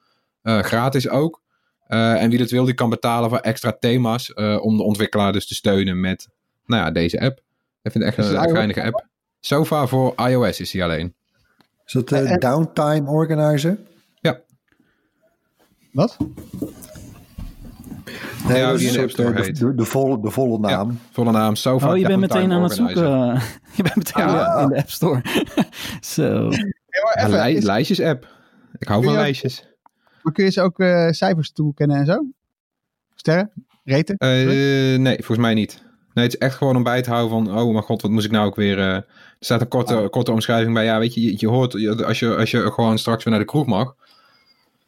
[0.42, 1.42] Eh, gratis ook.
[1.86, 5.32] Eh, en wie dat wil, die kan betalen voor extra thema's eh, om de ontwikkelaar
[5.32, 6.28] dus te steunen met,
[6.66, 7.38] nou ja, deze app.
[7.82, 9.06] Ik vind het echt een, een geinige app.
[9.40, 11.14] Sofa voor iOS is die alleen.
[11.86, 12.38] Is dat de
[15.92, 16.08] En-
[18.48, 20.90] Nee, Ja, die de App eh, de, de, volle, de volle naam.
[20.90, 21.54] Ja, volle naam.
[21.54, 23.04] Sofa Oh, je bent meteen aan het zoeken.
[23.74, 24.58] je bent meteen Ja.
[24.60, 25.22] in de App Store.
[26.00, 26.48] Zo.
[26.48, 28.28] Hey, maar Ja, even, lij- is- lijstjes-app.
[28.78, 29.64] Ik hou van lijstjes.
[30.22, 32.24] maar kun je ze ook eh, cijfers toekennen en zo?
[33.14, 33.50] Sterren?
[33.84, 34.16] Reten?
[34.16, 35.82] Eh, nee, volgens mij niet.
[36.14, 37.58] Nee, het is echt gewoon om bij te houden van...
[37.58, 38.78] Oh mijn god, wat moest ik nou ook weer...
[38.78, 39.04] eh, er
[39.40, 40.84] staat een korte, korte omschrijving bij.
[40.84, 41.72] Ja, weet je, je, je hoort...
[41.72, 43.94] je- Als je, als je gewoon straks weer naar de kroeg mag...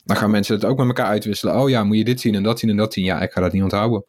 [0.05, 1.61] Dan gaan mensen het ook met elkaar uitwisselen.
[1.61, 3.05] Oh ja, moet je dit zien en dat zien en dat zien.
[3.05, 4.05] Ja, ik ga dat niet onthouden.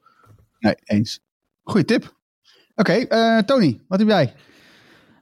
[0.59, 1.19] Nee, eens.
[1.63, 2.15] Goeie tip.
[2.75, 4.33] Oké, eh, Tony, wat heb jij?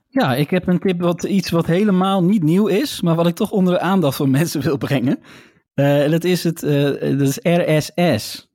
[0.08, 3.34] Ja, ik heb een tip wat iets wat helemaal niet nieuw is, maar wat ik
[3.34, 5.18] toch onder de aandacht van mensen wil brengen.
[5.74, 6.82] Eh, dat is het, eh,
[7.18, 8.48] dat is RSS.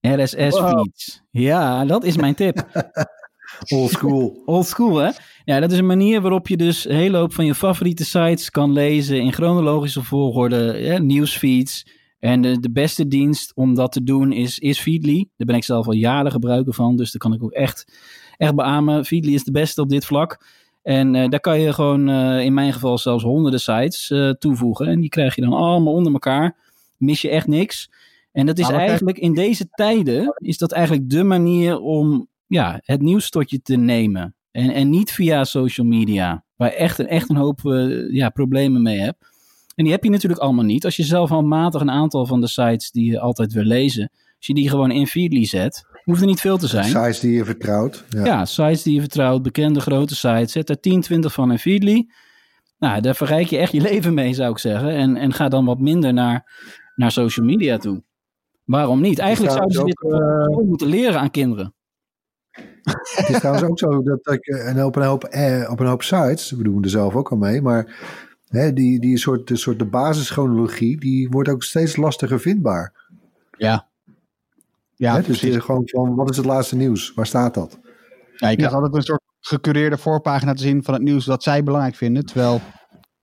[0.00, 0.78] RSS Wow.
[0.78, 1.22] feeds.
[1.30, 2.66] Ja, dat is mijn tip.
[3.68, 4.40] Old school.
[4.46, 5.10] Old school, hè?
[5.44, 8.50] Ja, dat is een manier waarop je dus een hele hoop van je favoriete sites
[8.50, 11.86] kan lezen in chronologische volgorde, ja, nieuwsfeeds.
[12.18, 15.28] En de, de beste dienst om dat te doen is, is Feedly.
[15.36, 17.92] Daar ben ik zelf al jaren gebruiker van, dus daar kan ik ook echt,
[18.36, 19.04] echt beamen.
[19.04, 20.44] Feedly is de beste op dit vlak.
[20.82, 24.86] En eh, daar kan je gewoon, eh, in mijn geval zelfs honderden sites eh, toevoegen.
[24.86, 26.56] En die krijg je dan allemaal onder elkaar.
[26.96, 27.90] Mis je echt niks.
[28.32, 33.00] En dat is eigenlijk in deze tijden, is dat eigenlijk de manier om ja, het
[33.02, 34.34] nieuws tot je te nemen.
[34.50, 38.28] En, en niet via social media, waar je echt, een- echt een hoop eh, ja,
[38.28, 39.28] problemen mee hebt.
[39.74, 40.84] En die heb je natuurlijk allemaal niet.
[40.84, 44.46] Als je zelf handmatig een aantal van de sites die je altijd wil lezen, als
[44.46, 46.84] je die gewoon in Feedly zet, hoeft er niet veel te zijn.
[46.84, 48.04] Sites die je vertrouwt.
[48.08, 48.24] Ja.
[48.24, 50.52] Ja, sites die je vertrouwt, bekende grote sites.
[50.52, 52.08] Zet er 10, 20 van in Feedly.
[52.78, 54.90] Nou, daar verrijk je echt je leven mee, zou ik zeggen.
[54.90, 56.52] En, en ga dan wat minder naar,
[56.94, 58.02] naar social media toe.
[58.64, 59.18] Waarom niet?
[59.18, 61.74] Eigenlijk zouden ze dit school moeten leren aan kinderen.
[62.82, 65.86] Het is trouwens ook zo dat ik eh, en op een hoop, eh, op een
[65.86, 67.96] hoop sites, we doen er zelf ook al mee, maar
[68.48, 72.92] hè, die, die soort, de soort de basischronologie, die wordt ook steeds lastiger vindbaar.
[73.56, 73.88] Ja.
[74.94, 75.22] Ja, hè?
[75.22, 77.12] Dus je gewoon van, wat is het laatste nieuws?
[77.14, 77.78] Waar staat dat?
[78.36, 81.62] Ja, je krijgt altijd een soort gecureerde voorpagina te zien van het nieuws dat zij
[81.62, 82.26] belangrijk vinden.
[82.26, 82.60] Terwijl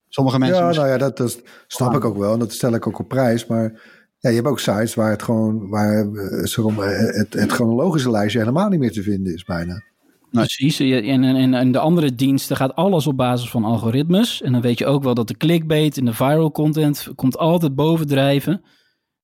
[0.07, 0.57] sommige mensen...
[0.57, 2.33] ja, misschien- nou ja, dat, dat snap ik ook wel.
[2.33, 3.45] En dat stel ik ook op prijs.
[3.45, 3.81] Maar
[4.19, 8.39] ja, je hebt ook sites waar het gewoon, waar eh, maar, het, het chronologische lijstje
[8.39, 9.83] helemaal niet meer te vinden is bijna.
[10.31, 10.77] Precies.
[10.77, 14.41] Je- En, en, en de andere diensten gaat alles op basis van algoritmes.
[14.41, 17.75] En dan weet je ook wel dat de clickbait en de viral content komt altijd
[17.75, 18.61] bovendrijven.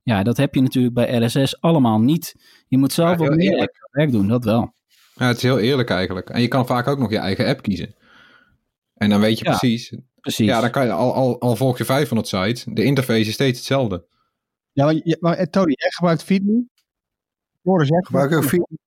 [0.03, 2.35] Ja, dat heb je natuurlijk bij RSS allemaal niet.
[2.67, 4.73] Je moet zelf Ja, wat meer werk doen, dat wel.
[5.15, 6.29] Ja, het is heel eerlijk eigenlijk.
[6.29, 7.95] En je kan vaak ook nog je eigen app kiezen.
[8.93, 9.57] En dan weet je Ja.
[9.57, 9.95] precies.
[10.19, 10.45] Precies.
[10.47, 12.65] Ja, dan kan je al, al, al volg je 500 sites.
[12.73, 14.05] De interface is steeds hetzelfde.
[14.73, 16.63] Ja, maar, je- maar, eh, Tony, jij gebruikt Feedly?
[17.61, 18.77] Floris, jij Gebruik ook Feedly?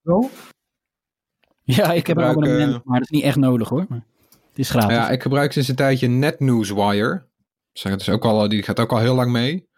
[1.62, 3.86] Ja, ik heb een gebruik, abonnement, eh, maar dat is niet echt nodig hoor.
[3.88, 4.04] Maar
[4.48, 4.96] het is gratis.
[4.96, 7.24] Ja, ik gebruik sinds een tijdje NetNewsWire.
[7.72, 9.68] Zeg, het is ook al, die gaat ook al heel lang mee.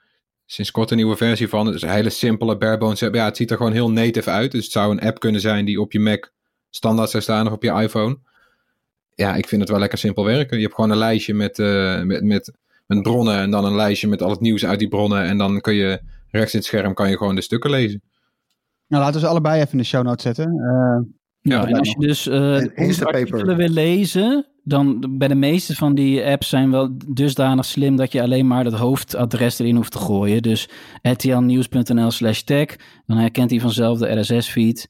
[0.46, 1.66] Sinds kort een nieuwe versie van.
[1.66, 3.14] Het is een hele simpele barebones app.
[3.14, 4.50] Ja, het ziet er gewoon heel native uit.
[4.50, 6.30] Dus het zou een app kunnen zijn die op je Mac
[6.70, 8.18] standaard zou staan of op je iPhone.
[9.14, 10.56] Ja, ik vind het wel lekker simpel werken.
[10.56, 12.52] Je hebt gewoon een lijstje met, eh, met, met,
[12.88, 15.22] met bronnen en dan een lijstje met al het nieuws uit die bronnen.
[15.24, 18.02] En dan kun je rechts in het scherm kan je gewoon de stukken lezen.
[18.88, 20.44] Nou, laten we ze allebei even in de show notes zetten.
[20.46, 21.06] Eh,
[21.40, 23.20] Ja, en als je dus eh En Instapaper.
[23.20, 28.12] artikelen wil lezen, dan bij de meeste van die apps zijn wel dusdanig slim dat
[28.12, 30.42] je alleen maar het hoofdadres erin hoeft te gooien.
[30.42, 30.68] Dus
[31.02, 32.66] rtlnieuws.nl slash tag,
[33.06, 34.88] dan herkent hij vanzelf de RSS-feed.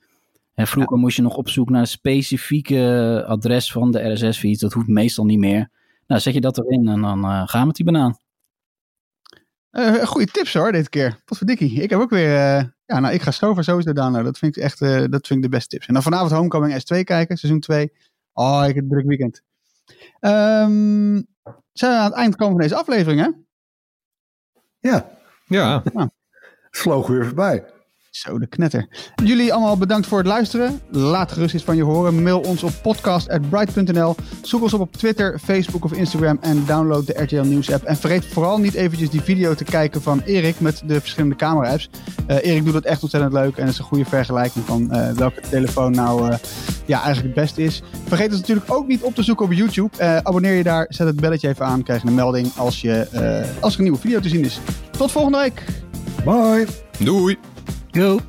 [0.54, 4.60] En vroeger moest je nog op zoek naar een specifieke adres van de RSS-feed.
[4.60, 5.70] Dat hoeft meestal niet meer.
[6.08, 8.16] Nou, zet je dat erin en dan eh, gaan we met die banaan.
[9.70, 11.22] eh, goede tips hoor, dit keer.
[11.24, 11.82] Wat voor dikkie.
[11.82, 12.34] Ik heb ook weer...
[12.34, 14.24] eh, ja, nou, ik ga Stover sowieso downloaden.
[14.24, 15.86] Dat vind ik echt eh, dat vind ik de beste tips.
[15.86, 17.92] En dan vanavond Homecoming S2 kijken, seizoen 2.
[18.32, 19.42] Oh, ik heb een druk weekend.
[20.20, 21.22] Ehm
[21.72, 23.28] zijn we aan het eind komen van deze aflevering, hè?
[24.88, 25.10] Ja,
[25.46, 25.82] Ja,
[26.70, 27.64] vloog weer voorbij.
[28.18, 28.88] Zo, de knetter.
[29.24, 30.80] Jullie allemaal bedankt voor het luisteren.
[30.90, 32.22] Laat gerust iets van je horen.
[32.22, 34.14] Mail ons op podcast.bright.nl.
[34.42, 37.84] Zoek ons op op Twitter, Facebook of Instagram en download de RTL Nieuws app.
[37.84, 41.70] En vergeet vooral niet eventjes die video te kijken van Erik met de verschillende camera
[41.72, 41.90] apps.
[42.26, 45.10] Eh, Erik doet dat echt ontzettend leuk en het is een goede vergelijking van eh,
[45.12, 46.38] welke telefoon nou eh,
[46.86, 47.82] ja, eigenlijk het beste is.
[48.06, 49.96] Vergeet ons natuurlijk ook niet op te zoeken op YouTube.
[49.96, 53.08] Eh, abonneer je daar, zet het belletje even aan, krijg je een melding als, je,
[53.12, 54.60] eh, als er een nieuwe video te zien is.
[54.90, 55.62] Tot volgende week!
[56.24, 56.66] Bye!
[56.98, 57.38] doei!
[57.98, 58.20] Go.